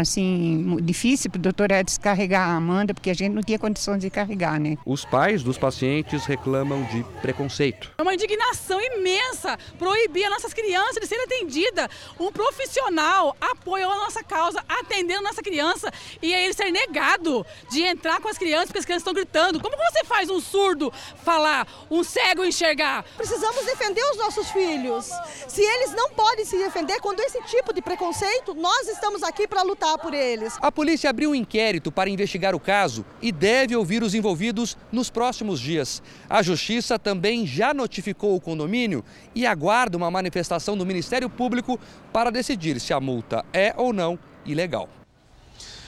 [0.00, 4.00] assim, difícil para o doutor Edson carregar a Amanda, porque a gente não tinha condições
[4.00, 4.76] de carregar, né?
[4.84, 7.92] Os pais dos pacientes reclamam de preconceito.
[7.98, 11.88] É uma indignação imensa proibir as nossas crianças de serem atendidas.
[12.18, 17.44] Um profissional apoiou a nossa causa, atendendo a nossa criança, e aí ele ser negado
[17.70, 19.60] de entrar com as crianças, porque as crianças estão gritando.
[19.60, 20.92] Como você faz um surdo
[21.24, 23.04] falar, um cego enxergar?
[23.16, 25.10] Precisamos defender os nossos filhos.
[25.48, 29.55] Se eles não podem se defender quando esse tipo de preconceito, nós estamos aqui para
[29.56, 30.58] para lutar por eles.
[30.60, 35.08] A polícia abriu um inquérito para investigar o caso e deve ouvir os envolvidos nos
[35.08, 36.02] próximos dias.
[36.28, 39.02] A justiça também já notificou o condomínio
[39.34, 41.80] e aguarda uma manifestação do Ministério Público
[42.12, 44.90] para decidir se a multa é ou não ilegal.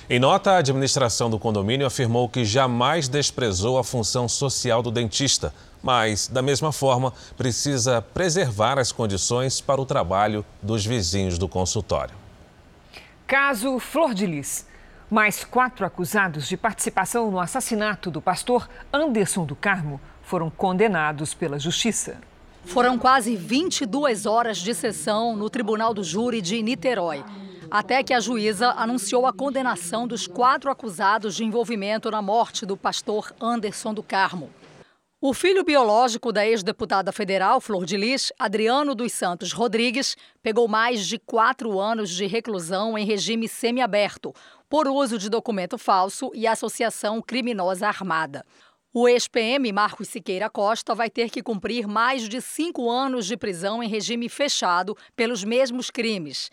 [0.09, 5.53] Em nota, a administração do condomínio afirmou que jamais desprezou a função social do dentista,
[5.83, 12.28] mas, da mesma forma, precisa preservar as condições para o trabalho dos vizinhos do consultório.
[13.29, 14.67] Caso Flor de Lis.
[15.11, 21.59] Mais quatro acusados de participação no assassinato do pastor Anderson do Carmo foram condenados pela
[21.59, 22.17] Justiça.
[22.65, 27.23] Foram quase 22 horas de sessão no Tribunal do Júri de Niterói,
[27.71, 32.79] até que a juíza anunciou a condenação dos quatro acusados de envolvimento na morte do
[32.79, 34.49] pastor Anderson do Carmo.
[35.21, 41.05] O filho biológico da ex-deputada federal Flor de Lis, Adriano dos Santos Rodrigues, pegou mais
[41.05, 44.33] de quatro anos de reclusão em regime semiaberto
[44.69, 48.47] por uso de documento falso e associação criminosa armada.
[48.95, 53.83] O ex-PM Marcos Siqueira Costa vai ter que cumprir mais de cinco anos de prisão
[53.83, 56.49] em regime fechado pelos mesmos crimes.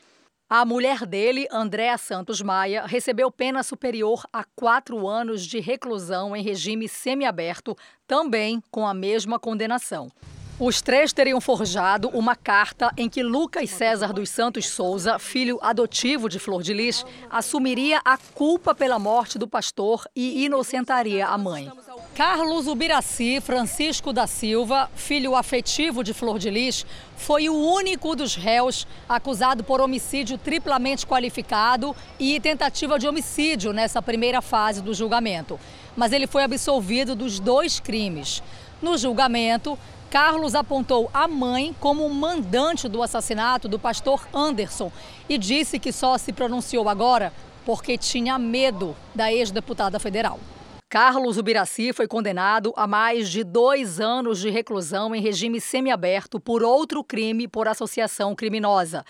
[0.47, 6.43] A mulher dele, Andréa Santos Maia, recebeu pena superior a quatro anos de reclusão em
[6.43, 10.11] regime semiaberto, também com a mesma condenação.
[10.57, 16.29] Os três teriam forjado uma carta em que Lucas César dos Santos Souza, filho adotivo
[16.29, 21.69] de Flor de Lis, assumiria a culpa pela morte do pastor e inocentaria a mãe.
[22.15, 26.85] Carlos Ubiraci Francisco da Silva, filho afetivo de Flor de Lis,
[27.17, 34.01] foi o único dos réus acusado por homicídio triplamente qualificado e tentativa de homicídio nessa
[34.01, 35.59] primeira fase do julgamento.
[35.97, 38.41] Mas ele foi absolvido dos dois crimes.
[38.85, 39.79] No julgamento,
[40.11, 44.91] Carlos apontou a mãe como mandante do assassinato do pastor Anderson
[45.27, 47.33] e disse que só se pronunciou agora
[47.65, 50.39] porque tinha medo da ex-deputada federal.
[50.87, 56.61] Carlos Ubiraci foi condenado a mais de dois anos de reclusão em regime semiaberto por
[56.61, 59.03] outro crime por associação criminosa.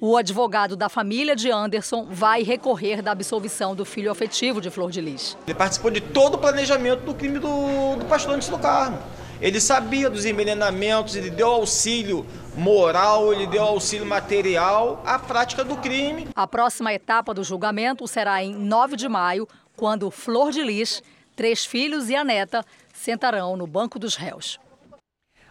[0.00, 4.90] O advogado da família de Anderson vai recorrer da absolvição do filho afetivo de Flor
[4.90, 5.36] de Lis.
[5.46, 8.98] Ele participou de todo o planejamento do crime do, do pastor Anderson do Carmo.
[9.40, 15.76] Ele sabia dos envenenamentos, ele deu auxílio moral, ele deu auxílio material à prática do
[15.76, 16.28] crime.
[16.34, 19.46] A próxima etapa do julgamento será em 9 de maio,
[19.76, 21.02] quando Flor de Lis
[21.36, 24.58] três filhos e a neta sentarão no banco dos réus.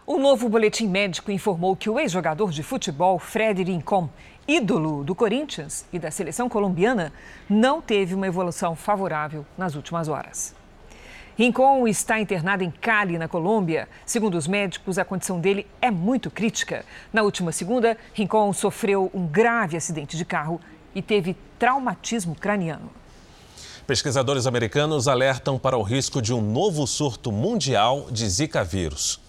[0.06, 4.10] O novo boletim médico informou que o ex-jogador de futebol Fred Rincon,
[4.46, 7.10] ídolo do Corinthians e da seleção colombiana,
[7.48, 10.57] não teve uma evolução favorável nas últimas horas.
[11.38, 13.88] Rincon está internado em Cali, na Colômbia.
[14.04, 16.84] Segundo os médicos, a condição dele é muito crítica.
[17.12, 20.60] Na última segunda, Rincon sofreu um grave acidente de carro
[20.92, 22.90] e teve traumatismo craniano.
[23.86, 29.20] Pesquisadores americanos alertam para o risco de um novo surto mundial de Zika vírus.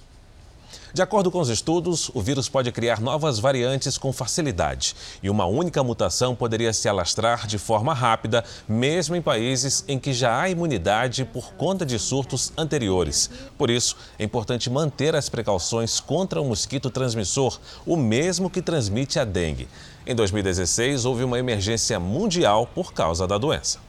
[0.92, 5.46] De acordo com os estudos, o vírus pode criar novas variantes com facilidade e uma
[5.46, 10.50] única mutação poderia se alastrar de forma rápida, mesmo em países em que já há
[10.50, 13.30] imunidade por conta de surtos anteriores.
[13.56, 19.20] Por isso, é importante manter as precauções contra o mosquito transmissor, o mesmo que transmite
[19.20, 19.68] a dengue.
[20.08, 23.89] Em 2016, houve uma emergência mundial por causa da doença.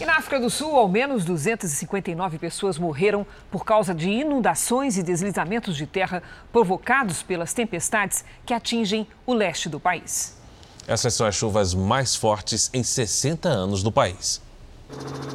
[0.00, 5.04] E na África do Sul, ao menos 259 pessoas morreram por causa de inundações e
[5.04, 6.20] deslizamentos de terra
[6.52, 10.36] provocados pelas tempestades que atingem o leste do país.
[10.86, 14.42] Essas são as chuvas mais fortes em 60 anos no país.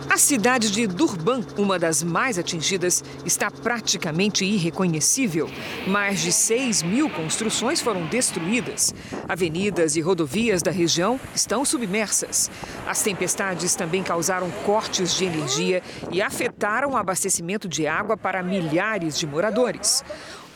[0.09, 5.47] A cidade de Durban, uma das mais atingidas, está praticamente irreconhecível.
[5.88, 8.93] Mais de 6 mil construções foram destruídas.
[9.27, 12.49] Avenidas e rodovias da região estão submersas.
[12.88, 19.17] As tempestades também causaram cortes de energia e afetaram o abastecimento de água para milhares
[19.17, 20.03] de moradores.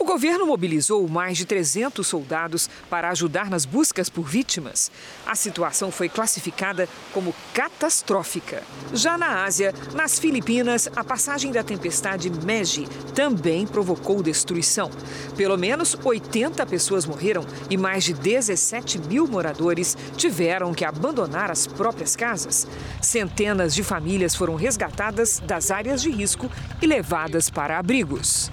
[0.03, 4.91] O governo mobilizou mais de 300 soldados para ajudar nas buscas por vítimas.
[5.25, 8.63] A situação foi classificada como catastrófica.
[8.93, 12.85] Já na Ásia, nas Filipinas, a passagem da tempestade Meji
[13.15, 14.91] também provocou destruição.
[15.37, 21.65] Pelo menos 80 pessoas morreram e mais de 17 mil moradores tiveram que abandonar as
[21.65, 22.67] próprias casas.
[23.01, 28.51] Centenas de famílias foram resgatadas das áreas de risco e levadas para abrigos.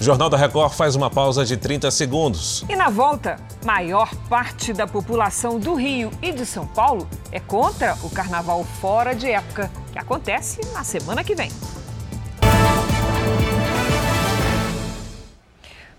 [0.00, 2.64] O Jornal da Record faz uma pausa de 30 segundos.
[2.68, 7.96] E na volta, maior parte da população do Rio e de São Paulo é contra
[8.02, 11.48] o carnaval fora de época, que acontece na semana que vem.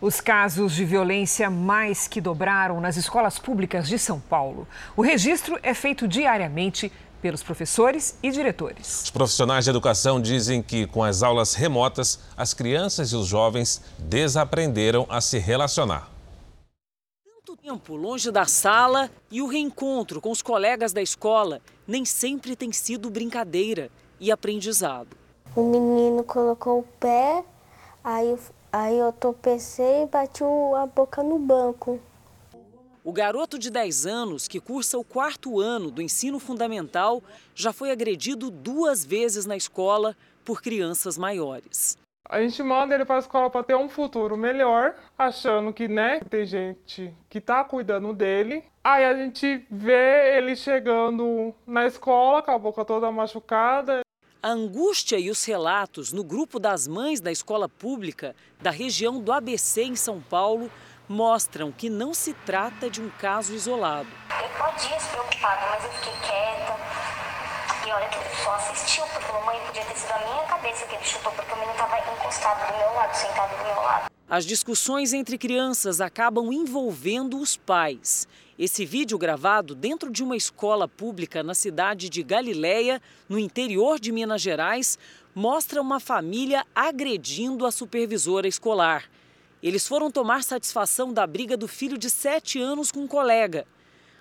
[0.02, 4.68] Os casos de violência mais que dobraram nas escolas públicas de São Paulo.
[4.96, 6.92] O registro é feito diariamente
[7.26, 9.06] pelos professores e diretores.
[9.06, 13.82] Os profissionais de educação dizem que, com as aulas remotas, as crianças e os jovens
[13.98, 16.08] desaprenderam a se relacionar.
[17.26, 22.56] Tanto tempo longe da sala e o reencontro com os colegas da escola nem sempre
[22.56, 25.18] tem sido brincadeira e aprendizado.
[25.56, 27.44] O menino colocou o pé,
[28.04, 28.38] aí,
[28.72, 32.00] aí eu tropecei e bati a boca no banco.
[33.06, 37.22] O garoto de 10 anos, que cursa o quarto ano do ensino fundamental,
[37.54, 42.00] já foi agredido duas vezes na escola por crianças maiores.
[42.28, 46.20] A gente manda ele para a escola para ter um futuro melhor, achando que, né,
[46.32, 48.64] tem gente que está cuidando dele.
[48.84, 54.00] Aí a gente vê ele chegando na escola com a boca toda machucada.
[54.42, 59.32] A angústia e os relatos no grupo das mães da escola pública da região do
[59.32, 60.72] ABC em São Paulo
[61.08, 64.10] mostram que não se trata de um caso isolado.
[64.30, 66.76] Eu podia se preocupar, mas eu fiquei quieta.
[67.88, 70.86] E olha que ele só assistiu, porque a mamãe podia ter sido a minha cabeça
[70.86, 74.06] que ele chutou, porque o menino estava encostado do meu lado, sentado do meu lado.
[74.28, 78.28] As discussões entre crianças acabam envolvendo os pais.
[78.58, 84.12] Esse vídeo gravado dentro de uma escola pública na cidade de Galiléia, no interior de
[84.12, 84.98] Minas Gerais,
[85.36, 89.04] mostra uma família agredindo a supervisora escolar.
[89.66, 93.66] Eles foram tomar satisfação da briga do filho de 7 anos com um colega.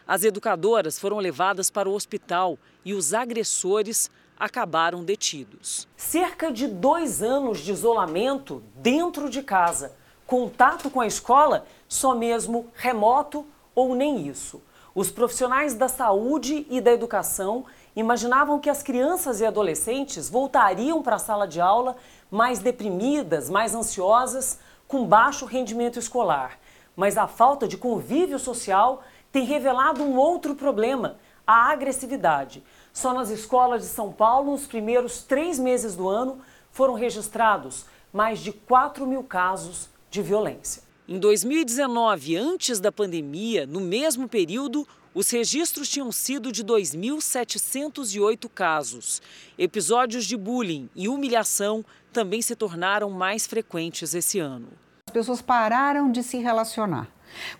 [0.08, 5.86] As educadoras foram levadas para o hospital e os agressores acabaram detidos.
[5.98, 9.92] Cerca de dois anos de isolamento dentro de casa.
[10.26, 14.62] Contato com a escola só mesmo remoto ou nem isso.
[14.94, 21.16] Os profissionais da saúde e da educação imaginavam que as crianças e adolescentes voltariam para
[21.16, 21.96] a sala de aula
[22.30, 26.58] mais deprimidas, mais ansiosas, com baixo rendimento escolar.
[26.96, 32.62] Mas a falta de convívio social tem revelado um outro problema: a agressividade.
[32.92, 36.38] Só nas escolas de São Paulo, nos primeiros três meses do ano,
[36.70, 40.82] foram registrados mais de 4 mil casos de violência.
[41.06, 49.22] Em 2019, antes da pandemia, no mesmo período, os registros tinham sido de 2.708 casos.
[49.56, 54.68] Episódios de bullying e humilhação também se tornaram mais frequentes esse ano.
[55.06, 57.08] As pessoas pararam de se relacionar.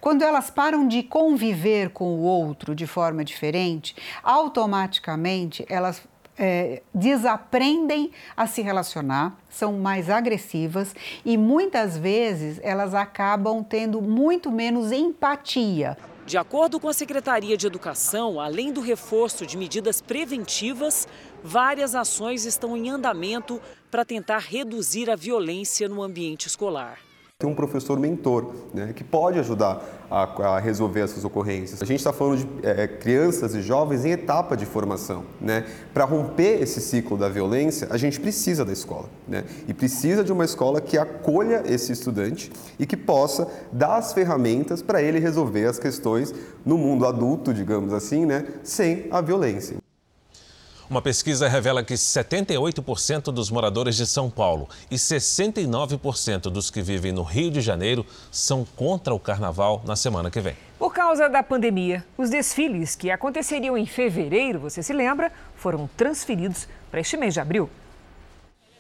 [0.01, 6.03] Quando elas param de conviver com o outro de forma diferente, automaticamente elas
[6.37, 10.95] é, desaprendem a se relacionar, são mais agressivas
[11.25, 15.97] e muitas vezes elas acabam tendo muito menos empatia.
[16.27, 21.07] De acordo com a Secretaria de Educação, além do reforço de medidas preventivas,
[21.43, 23.61] várias ações estão em andamento
[23.91, 26.99] para tentar reduzir a violência no ambiente escolar
[27.45, 31.83] tem um professor mentor, né, que pode ajudar a, a, resolver essas ocorrências.
[31.83, 35.25] A gente está falando de é, crianças e jovens em etapa de formação.
[35.41, 35.67] Né?
[35.93, 39.11] Para romper esse ciclo da violência, a gente precisa da escola.
[39.29, 39.45] Né?
[39.69, 44.81] E precisa de uma escola que acolha esse estudante e que possa dar as ferramentas
[44.81, 46.33] para ele resolver as questões
[46.65, 49.84] no mundo adulto, digamos assim, né, sem a violência.
[50.89, 57.11] Uma pesquisa revela que 78% dos moradores de São Paulo e 69% dos que vivem
[57.11, 60.55] no Rio de Janeiro são contra o carnaval na semana que vem.
[60.79, 66.69] Por causa da pandemia, os desfiles que aconteceriam em fevereiro, você se lembra, foram transferidos
[66.91, 67.71] para este mês de abril.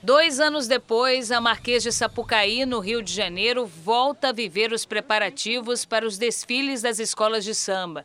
[0.02, 4.84] Dois anos depois, a Marquês de Sapucaí, no Rio de Janeiro, volta a viver os
[4.84, 8.04] preparativos para os desfiles das escolas de samba.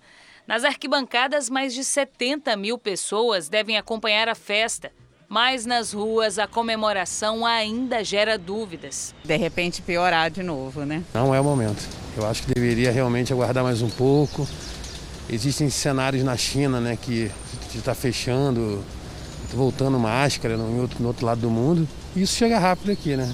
[0.50, 4.92] Nas arquibancadas, mais de 70 mil pessoas devem acompanhar a festa.
[5.28, 9.14] Mas nas ruas, a comemoração ainda gera dúvidas.
[9.24, 11.04] De repente, piorar de novo, né?
[11.14, 11.88] Não é o momento.
[12.18, 14.48] Eu acho que deveria realmente aguardar mais um pouco.
[15.30, 17.32] Existem cenários na China, né, que
[17.76, 18.84] está fechando,
[19.54, 21.88] voltando máscara no outro, no outro lado do mundo.
[22.16, 23.32] E isso chega rápido aqui, né?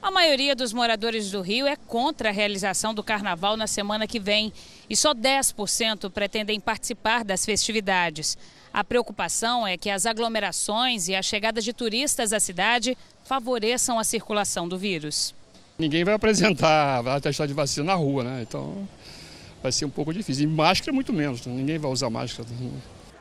[0.00, 4.18] A maioria dos moradores do Rio é contra a realização do carnaval na semana que
[4.18, 4.50] vem
[4.88, 8.36] e só 10% pretendem participar das festividades.
[8.72, 14.04] A preocupação é que as aglomerações e a chegada de turistas à cidade favoreçam a
[14.04, 15.34] circulação do vírus.
[15.78, 18.42] Ninguém vai apresentar vai testar de vacina na rua, né?
[18.42, 18.88] Então
[19.62, 20.44] vai ser um pouco difícil.
[20.44, 21.52] E máscara muito menos, né?
[21.52, 22.48] ninguém vai usar máscara.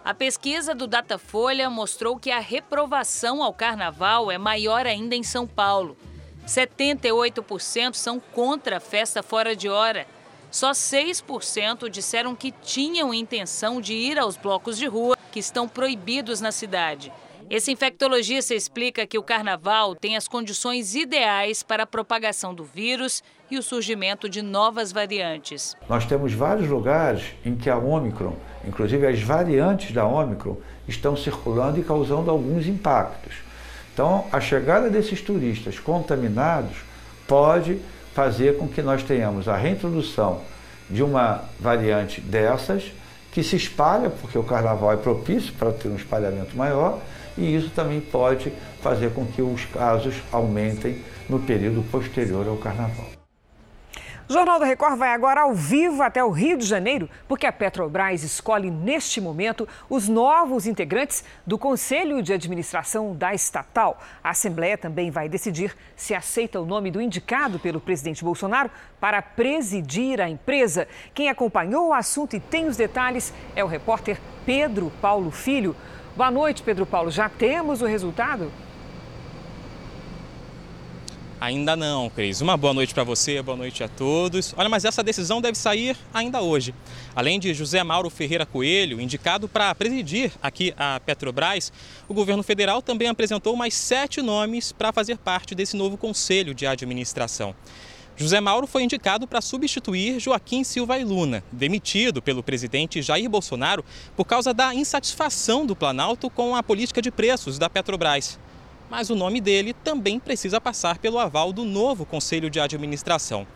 [0.03, 5.47] A pesquisa do Datafolha mostrou que a reprovação ao carnaval é maior ainda em São
[5.47, 5.97] Paulo.
[6.45, 10.05] 78% são contra a festa fora de hora.
[10.53, 16.41] Só 6% disseram que tinham intenção de ir aos blocos de rua que estão proibidos
[16.41, 17.11] na cidade.
[17.49, 23.23] Esse infectologista explica que o carnaval tem as condições ideais para a propagação do vírus
[23.49, 25.75] e o surgimento de novas variantes.
[25.89, 31.79] Nós temos vários lugares em que a Omicron, inclusive as variantes da Omicron, estão circulando
[31.79, 33.37] e causando alguns impactos.
[33.91, 36.77] Então, a chegada desses turistas contaminados
[37.27, 37.81] pode
[38.13, 40.41] fazer com que nós tenhamos a reintrodução
[40.89, 42.91] de uma variante dessas
[43.31, 46.99] que se espalha, porque o carnaval é propício para ter um espalhamento maior,
[47.35, 53.22] e isso também pode fazer com que os casos aumentem no período posterior ao carnaval.
[54.33, 57.51] O Jornal da Record vai agora ao vivo até o Rio de Janeiro, porque a
[57.51, 64.01] Petrobras escolhe neste momento os novos integrantes do Conselho de Administração da estatal.
[64.23, 69.21] A Assembleia também vai decidir se aceita o nome do indicado pelo presidente Bolsonaro para
[69.21, 70.87] presidir a empresa.
[71.13, 75.75] Quem acompanhou o assunto e tem os detalhes é o repórter Pedro Paulo Filho.
[76.17, 77.11] Boa noite, Pedro Paulo.
[77.11, 78.51] Já temos o resultado?
[81.43, 82.39] Ainda não, Cris.
[82.39, 84.53] Uma boa noite para você, boa noite a todos.
[84.55, 86.73] Olha, mas essa decisão deve sair ainda hoje.
[87.13, 91.73] Além de José Mauro Ferreira Coelho, indicado para presidir aqui a Petrobras,
[92.07, 96.65] o governo federal também apresentou mais sete nomes para fazer parte desse novo conselho de
[96.65, 97.53] administração.
[98.15, 103.83] José Mauro foi indicado para substituir Joaquim Silva e Luna, demitido pelo presidente Jair Bolsonaro
[104.15, 108.39] por causa da insatisfação do Planalto com a política de preços da Petrobras
[108.89, 113.47] mas o nome dele também precisa passar pelo aval do novo Conselho de Administração.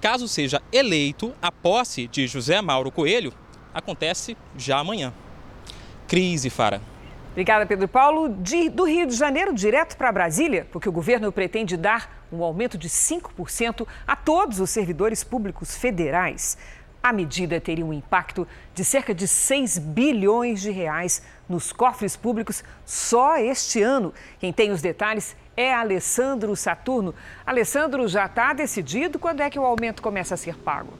[0.00, 3.32] Caso seja eleito, a posse de José Mauro Coelho
[3.74, 5.12] acontece já amanhã.
[6.06, 6.80] Crise, Fara.
[7.32, 8.28] Obrigada, Pedro Paulo.
[8.28, 12.76] De, do Rio de Janeiro, direto para Brasília, porque o governo pretende dar um aumento
[12.76, 16.58] de 5% a todos os servidores públicos federais.
[17.02, 22.62] A medida teria um impacto de cerca de 6 bilhões de reais nos cofres públicos
[22.84, 24.12] só este ano.
[24.38, 27.14] Quem tem os detalhes é Alessandro Saturno.
[27.44, 30.92] Alessandro, já está decidido quando é que o aumento começa a ser pago?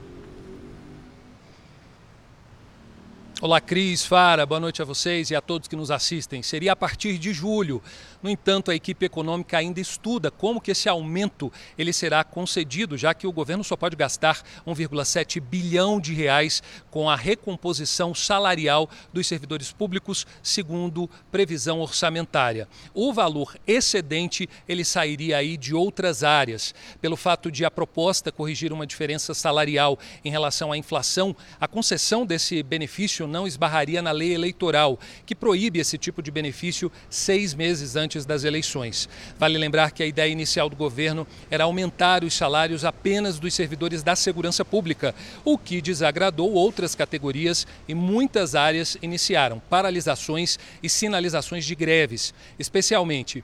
[3.41, 6.43] Olá, Cris, Fara, boa noite a vocês e a todos que nos assistem.
[6.43, 7.81] Seria a partir de julho.
[8.21, 13.13] No entanto, a equipe econômica ainda estuda como que esse aumento ele será concedido, já
[13.13, 16.61] que o governo só pode gastar 1,7 bilhão de reais
[16.91, 22.67] com a recomposição salarial dos servidores públicos, segundo previsão orçamentária.
[22.93, 26.75] O valor excedente ele sairia aí de outras áreas.
[26.99, 32.25] Pelo fato de a proposta corrigir uma diferença salarial em relação à inflação, a concessão
[32.25, 37.95] desse benefício não esbarraria na lei eleitoral, que proíbe esse tipo de benefício seis meses
[37.95, 39.07] antes das eleições.
[39.37, 44.01] Vale lembrar que a ideia inicial do governo era aumentar os salários apenas dos servidores
[44.01, 45.13] da segurança pública,
[45.45, 53.43] o que desagradou outras categorias e muitas áreas iniciaram paralisações e sinalizações de greves, especialmente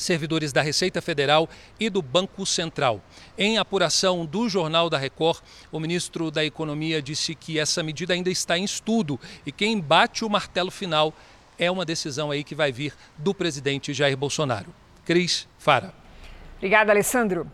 [0.00, 1.48] servidores da Receita Federal
[1.78, 3.02] e do Banco Central.
[3.36, 5.40] Em apuração do Jornal da Record,
[5.70, 10.24] o ministro da Economia disse que essa medida ainda está em estudo e quem bate
[10.24, 11.14] o martelo final
[11.60, 14.74] é uma decisão aí que vai vir do presidente Jair Bolsonaro.
[15.04, 15.92] Cris Fara.
[16.56, 17.46] Obrigada, Alessandro.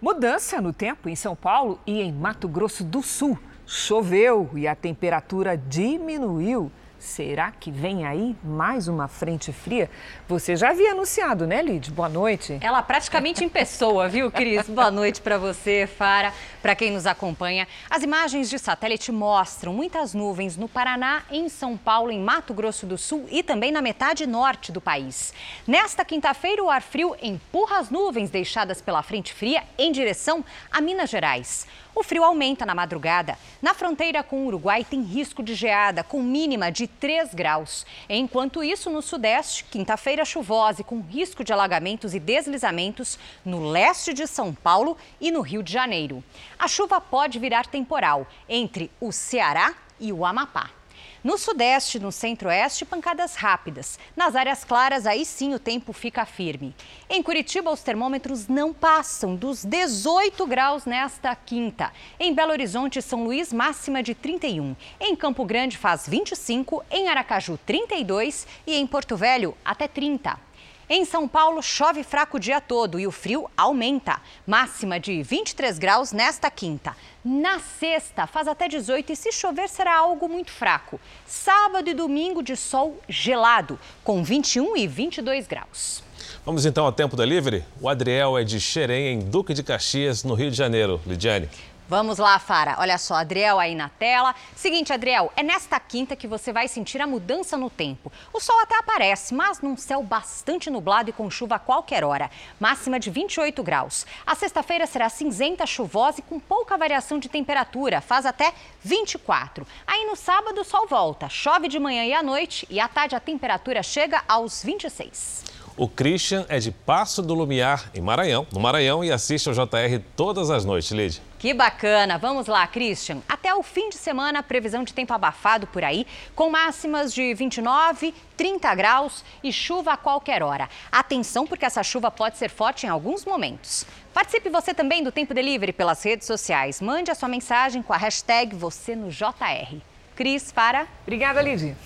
[0.00, 3.36] Mudança no tempo em São Paulo e em Mato Grosso do Sul.
[3.66, 6.70] Choveu e a temperatura diminuiu.
[6.98, 9.88] Será que vem aí mais uma frente fria?
[10.26, 11.92] Você já havia anunciado, né, Lid?
[11.92, 12.58] Boa noite.
[12.60, 14.68] Ela praticamente em pessoa, viu, Cris?
[14.68, 17.68] Boa noite para você, Fara, para quem nos acompanha.
[17.88, 22.84] As imagens de satélite mostram muitas nuvens no Paraná, em São Paulo, em Mato Grosso
[22.84, 25.32] do Sul e também na metade norte do país.
[25.68, 30.80] Nesta quinta-feira, o ar frio empurra as nuvens deixadas pela frente fria em direção a
[30.80, 31.64] Minas Gerais.
[31.98, 33.36] O frio aumenta na madrugada.
[33.60, 37.84] Na fronteira com o Uruguai tem risco de geada, com mínima de 3 graus.
[38.08, 44.14] Enquanto isso, no sudeste, quinta-feira chuvosa e com risco de alagamentos e deslizamentos no leste
[44.14, 46.22] de São Paulo e no Rio de Janeiro.
[46.56, 50.77] A chuva pode virar temporal entre o Ceará e o Amapá.
[51.22, 53.98] No sudeste, no centro-oeste, pancadas rápidas.
[54.16, 56.74] Nas áreas claras, aí sim o tempo fica firme.
[57.10, 61.92] Em Curitiba, os termômetros não passam dos 18 graus nesta quinta.
[62.20, 64.76] Em Belo Horizonte, São Luís, máxima de 31.
[65.00, 66.84] Em Campo Grande, faz 25.
[66.88, 68.46] Em Aracaju, 32.
[68.64, 70.47] E em Porto Velho, até 30.
[70.90, 74.22] Em São Paulo, chove fraco o dia todo e o frio aumenta.
[74.46, 76.96] Máxima de 23 graus nesta quinta.
[77.22, 80.98] Na sexta, faz até 18 e se chover será algo muito fraco.
[81.26, 86.02] Sábado e domingo de sol gelado, com 21 e 22 graus.
[86.42, 87.62] Vamos então ao tempo delivery?
[87.82, 90.98] O Adriel é de Xerém, em Duque de Caxias, no Rio de Janeiro.
[91.06, 91.50] Lidiane.
[91.88, 92.76] Vamos lá, Fara.
[92.80, 94.34] Olha só, Adriel aí na tela.
[94.54, 98.12] Seguinte, Adriel, é nesta quinta que você vai sentir a mudança no tempo.
[98.30, 102.30] O sol até aparece, mas num céu bastante nublado e com chuva a qualquer hora.
[102.60, 104.06] Máxima de 28 graus.
[104.26, 108.02] A sexta-feira será cinzenta, chuvosa e com pouca variação de temperatura.
[108.02, 109.66] Faz até 24.
[109.86, 111.30] Aí no sábado o sol volta.
[111.30, 115.47] Chove de manhã e à noite e à tarde a temperatura chega aos 26.
[115.78, 120.02] O Christian é de Passo do Lumiar, em Maranhão, no Maranhão, e assiste ao JR
[120.16, 121.22] todas as noites, Lid.
[121.38, 122.18] Que bacana!
[122.18, 123.18] Vamos lá, Christian.
[123.28, 126.04] Até o fim de semana, previsão de tempo abafado por aí,
[126.34, 130.68] com máximas de 29, 30 graus e chuva a qualquer hora.
[130.90, 133.86] Atenção, porque essa chuva pode ser forte em alguns momentos.
[134.12, 136.80] Participe você também do Tempo Delivery pelas redes sociais.
[136.80, 139.76] Mande a sua mensagem com a hashtag você no JR.
[140.16, 140.88] Cris, para.
[141.04, 141.76] Obrigada, Lidy.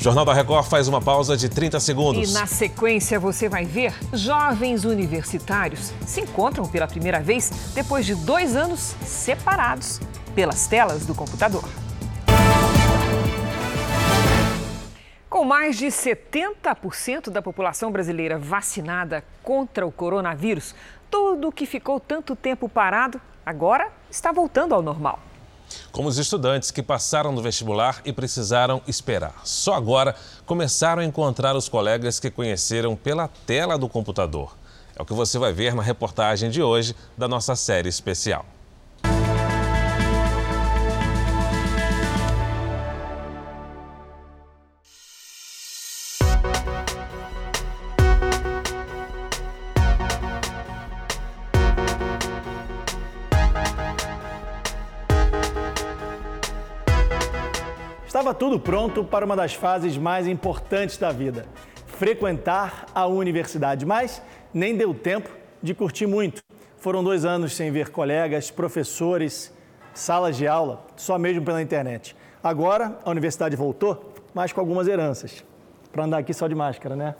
[0.00, 2.30] Jornal da Record faz uma pausa de 30 segundos.
[2.30, 8.14] E na sequência você vai ver jovens universitários se encontram pela primeira vez depois de
[8.14, 10.00] dois anos separados
[10.36, 11.68] pelas telas do computador.
[15.28, 20.76] Com mais de 70% da população brasileira vacinada contra o coronavírus,
[21.10, 25.18] tudo que ficou tanto tempo parado agora está voltando ao normal
[25.90, 29.40] como os estudantes que passaram no vestibular e precisaram esperar.
[29.44, 30.14] Só agora
[30.46, 34.56] começaram a encontrar os colegas que conheceram pela tela do computador.
[34.96, 38.44] É o que você vai ver na reportagem de hoje da nossa série especial.
[58.38, 61.44] Tudo pronto para uma das fases mais importantes da vida,
[61.86, 64.22] frequentar a universidade, mas
[64.54, 65.28] nem deu tempo
[65.60, 66.42] de curtir muito.
[66.76, 69.52] Foram dois anos sem ver colegas, professores,
[69.92, 72.14] salas de aula, só mesmo pela internet.
[72.42, 75.44] Agora a universidade voltou, mas com algumas heranças.
[75.90, 77.16] Para andar aqui só de máscara, né?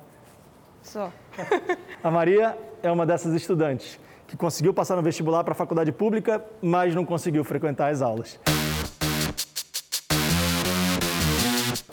[0.82, 1.10] Só.
[2.02, 3.98] A Maria é uma dessas estudantes
[4.28, 8.38] que conseguiu passar no vestibular para a faculdade pública, mas não conseguiu frequentar as aulas.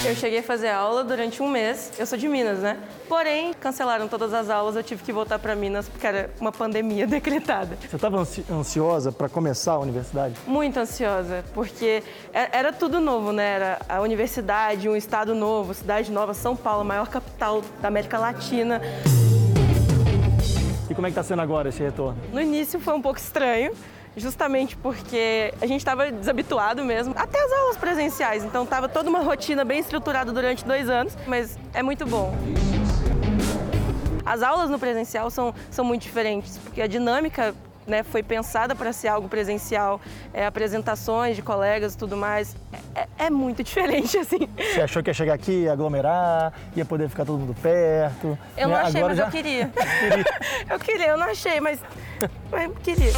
[0.06, 1.92] Eu cheguei a fazer aula durante um mês.
[1.98, 2.78] Eu sou de Minas, né?
[3.10, 4.76] Porém, cancelaram todas as aulas.
[4.76, 7.76] Eu tive que voltar para Minas porque era uma pandemia decretada.
[7.90, 10.36] Você estava ansiosa para começar a universidade?
[10.46, 13.56] Muito ansiosa, porque é, era tudo novo, né?
[13.56, 18.20] Era a universidade, um estado novo, cidade nova, São Paulo, a maior capital da América
[18.20, 18.80] Latina.
[20.88, 22.22] E como é que está sendo agora esse retorno?
[22.32, 23.72] No início foi um pouco estranho,
[24.18, 28.44] justamente porque a gente estava desabituado mesmo, até as aulas presenciais.
[28.44, 32.34] Então estava toda uma rotina bem estruturada durante dois anos, mas é muito bom.
[34.26, 37.54] As aulas no presencial são, são muito diferentes, porque a dinâmica
[37.86, 40.02] né, foi pensada para ser algo presencial,
[40.34, 42.56] é, apresentações de colegas e tudo mais.
[42.96, 44.50] É, é, muito diferente, assim.
[44.58, 48.38] Você achou que ia chegar aqui, ia aglomerar, ia poder ficar todo mundo perto?
[48.58, 49.26] Eu não achei, Agora mas já...
[49.26, 49.72] eu queria.
[50.70, 51.80] eu queria, eu não achei, mas,
[52.52, 53.12] mas queria.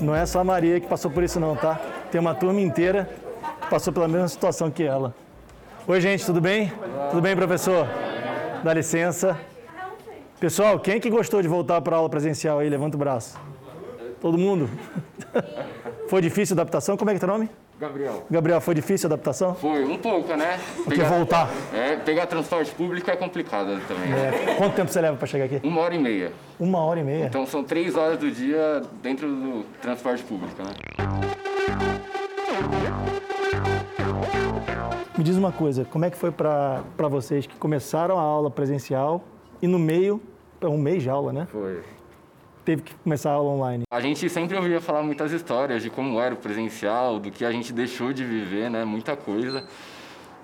[0.00, 1.78] Não é só a Maria que passou por isso não, tá?
[2.10, 3.08] Tem uma turma inteira
[3.60, 5.14] que passou pela mesma situação que ela.
[5.86, 6.72] Oi, gente, tudo bem?
[7.10, 7.86] Tudo bem, professor?
[8.64, 9.38] Dá licença.
[10.38, 12.70] Pessoal, quem é que gostou de voltar para a aula presencial aí?
[12.70, 13.38] Levanta o braço.
[14.20, 14.70] Todo mundo?
[16.08, 16.96] Foi difícil a adaptação?
[16.96, 17.50] Como é que é teu nome?
[17.80, 18.26] Gabriel.
[18.30, 19.54] Gabriel, foi difícil a adaptação?
[19.54, 20.60] Foi, um pouco, né?
[20.86, 21.48] O que voltar?
[21.72, 24.12] É, pegar transporte público é complicado também.
[24.12, 24.54] É.
[24.56, 25.66] Quanto tempo você leva para chegar aqui?
[25.66, 26.30] Uma hora e meia.
[26.58, 27.24] Uma hora e meia?
[27.24, 30.74] Então são três horas do dia dentro do transporte público, né?
[35.16, 39.24] Me diz uma coisa, como é que foi para vocês que começaram a aula presencial
[39.62, 40.20] e no meio,
[40.62, 41.48] um mês de aula, né?
[41.50, 41.80] Foi
[42.70, 43.82] teve que começar a aula online?
[43.90, 47.50] A gente sempre ouvia falar muitas histórias de como era o presencial, do que a
[47.50, 48.84] gente deixou de viver, né?
[48.84, 49.64] Muita coisa.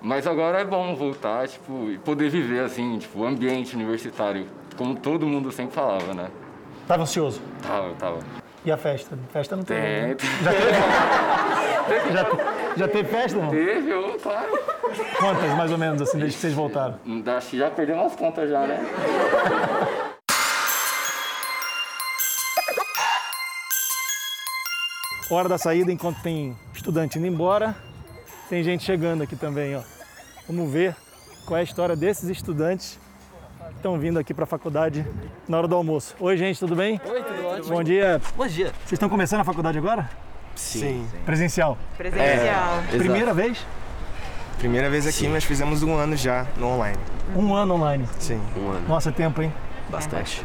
[0.01, 4.95] Mas agora é bom voltar, tipo, e poder viver assim, tipo, o ambiente universitário, como
[4.95, 6.27] todo mundo sempre falava, né?
[6.85, 7.41] Tava ansioso?
[7.61, 8.19] Tava, tava.
[8.65, 9.17] E a festa?
[9.31, 9.81] Festa não teve.
[9.81, 10.07] Tem.
[10.07, 10.17] Né?
[10.43, 12.11] Já teve?
[12.11, 13.39] já, já teve festa?
[13.39, 13.49] Não?
[13.49, 14.59] Teve, oh, claro.
[15.17, 16.99] Quantas, mais ou menos, assim, desde que vocês voltaram?
[17.49, 18.85] Que já perdemos as contas já, né?
[25.29, 27.75] Hora da saída, enquanto tem estudante indo embora,
[28.49, 29.81] tem gente chegando aqui também, ó.
[30.47, 30.95] Vamos ver
[31.45, 32.97] qual é a história desses estudantes
[33.67, 35.05] que estão vindo aqui para a faculdade
[35.47, 36.15] na hora do almoço.
[36.19, 37.01] Oi, gente, tudo bem?
[37.05, 37.75] Oi, tudo ótimo.
[37.75, 38.21] Bom dia.
[38.37, 38.67] Bom dia.
[38.67, 40.09] Vocês estão começando a faculdade agora?
[40.55, 40.79] Sim.
[40.79, 41.07] Sim.
[41.25, 41.77] Presencial?
[41.97, 42.83] Presencial.
[42.93, 43.65] É, Primeira vez?
[44.57, 45.29] Primeira vez aqui, Sim.
[45.29, 46.97] mas fizemos um ano já no online.
[47.35, 48.07] Um ano online?
[48.17, 48.87] Sim, um ano.
[48.87, 49.53] Nossa, tempo, hein?
[49.89, 50.43] Bastante.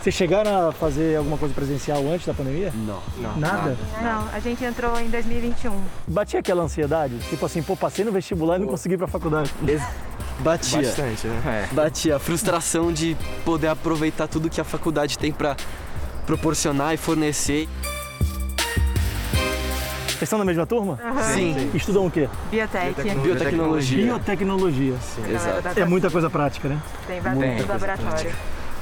[0.00, 2.72] Vocês chegaram a fazer alguma coisa presencial antes da pandemia?
[2.74, 3.02] Não.
[3.18, 3.76] não nada?
[4.00, 5.78] Não, a gente entrou em 2021.
[6.08, 7.18] Batia aquela ansiedade?
[7.28, 9.52] Tipo assim, pô, passei no vestibular e não consegui ir pra faculdade.
[10.38, 10.80] Batia.
[10.80, 11.68] Bastante, né?
[11.70, 11.74] É.
[11.74, 12.16] Batia.
[12.16, 15.54] A frustração de poder aproveitar tudo que a faculdade tem para
[16.24, 17.68] proporcionar e fornecer.
[20.06, 20.98] Vocês estão na mesma turma?
[21.04, 21.22] Uhum.
[21.34, 21.54] Sim.
[21.58, 21.70] Sim.
[21.74, 22.26] Estudam o quê?
[22.50, 23.02] Biotec.
[23.20, 24.04] Biotecnologia.
[24.04, 24.94] Biotecnologia.
[25.02, 25.34] Sim.
[25.34, 25.78] Exato.
[25.78, 26.80] É muita coisa prática, né?
[27.06, 28.32] Tem bastante laboratório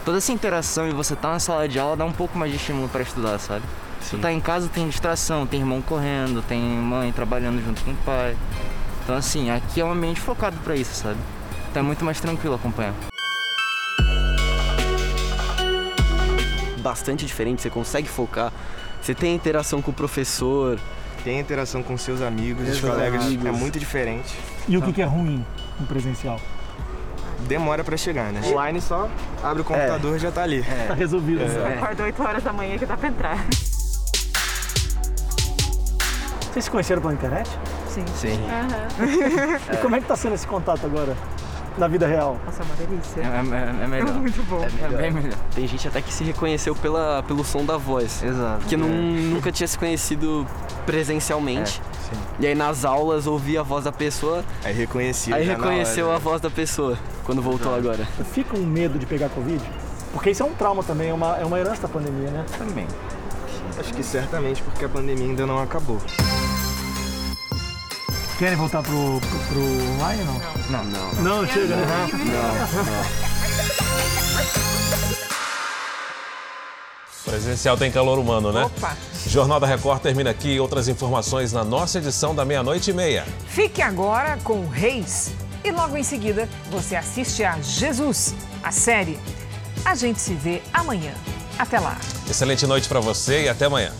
[0.09, 2.56] toda essa interação e você tá na sala de aula dá um pouco mais de
[2.56, 3.62] estímulo para estudar, sabe?
[4.00, 4.16] Sim.
[4.16, 7.96] Tu tá em casa, tem distração, tem irmão correndo, tem mãe trabalhando junto com o
[8.06, 8.34] pai.
[9.04, 11.18] Então, assim, aqui é um ambiente focado para isso, sabe?
[11.70, 12.94] Então é muito mais tranquilo acompanhar.
[16.78, 18.50] Bastante diferente, você consegue focar,
[19.02, 20.80] você tem interação com o professor.
[21.22, 23.44] Tem interação com seus amigos, os colegas, amigos.
[23.44, 24.34] é muito diferente.
[24.66, 25.44] E o que é ruim
[25.78, 26.40] no presencial?
[27.41, 28.41] Demora para chegar, né?
[28.47, 29.09] Online só
[29.43, 30.18] abre o computador e é.
[30.18, 30.64] já tá ali.
[30.68, 30.86] É.
[30.86, 31.43] Tá resolvido.
[31.43, 31.74] É.
[31.74, 33.45] Acorda 8 horas da manhã que dá pra entrar.
[36.51, 37.49] Vocês se conheceram pela internet?
[37.89, 38.05] Sim.
[38.14, 38.41] Sim.
[38.41, 39.74] Uhum.
[39.74, 41.16] e como é que tá sendo esse contato agora?
[41.78, 42.36] Na vida real.
[42.44, 43.20] Nossa, é uma delícia.
[43.20, 44.08] É, é, é melhor.
[44.08, 44.64] É muito bom.
[44.64, 45.38] É, bem melhor.
[45.54, 48.22] Tem gente até que se reconheceu pela, pelo som da voz.
[48.22, 48.66] Exato.
[48.66, 50.46] Que não, nunca tinha se conhecido
[50.84, 51.80] presencialmente.
[52.10, 52.20] Sim.
[52.40, 54.44] E aí nas aulas ouvia a voz da pessoa.
[54.64, 55.36] Aí reconhecia.
[55.36, 57.88] Aí reconheceu a voz da pessoa quando voltou Exato.
[57.88, 58.08] agora.
[58.32, 59.62] Fica um medo de pegar Covid?
[60.12, 62.44] Porque isso é um trauma também, é uma, é uma herança da pandemia, né?
[62.56, 62.86] Também.
[63.78, 66.00] Acho que certamente porque a pandemia ainda não acabou.
[68.39, 69.61] Querem voltar pro, pro, pro
[69.95, 70.39] online não?
[70.70, 71.12] Não, não.
[71.14, 72.09] Não, não chega, né?
[72.12, 73.28] Não, não.
[77.24, 78.62] Presencial tem calor humano, né?
[78.62, 78.97] Opa!
[79.26, 80.61] Jornal da Record termina aqui.
[80.61, 83.26] Outras informações na nossa edição da meia-noite e meia.
[83.49, 85.32] Fique agora com Reis.
[85.64, 89.18] E logo em seguida, você assiste a Jesus, a série.
[89.84, 91.12] A gente se vê amanhã.
[91.59, 91.99] Até lá.
[92.30, 93.93] Excelente noite para você e até amanhã.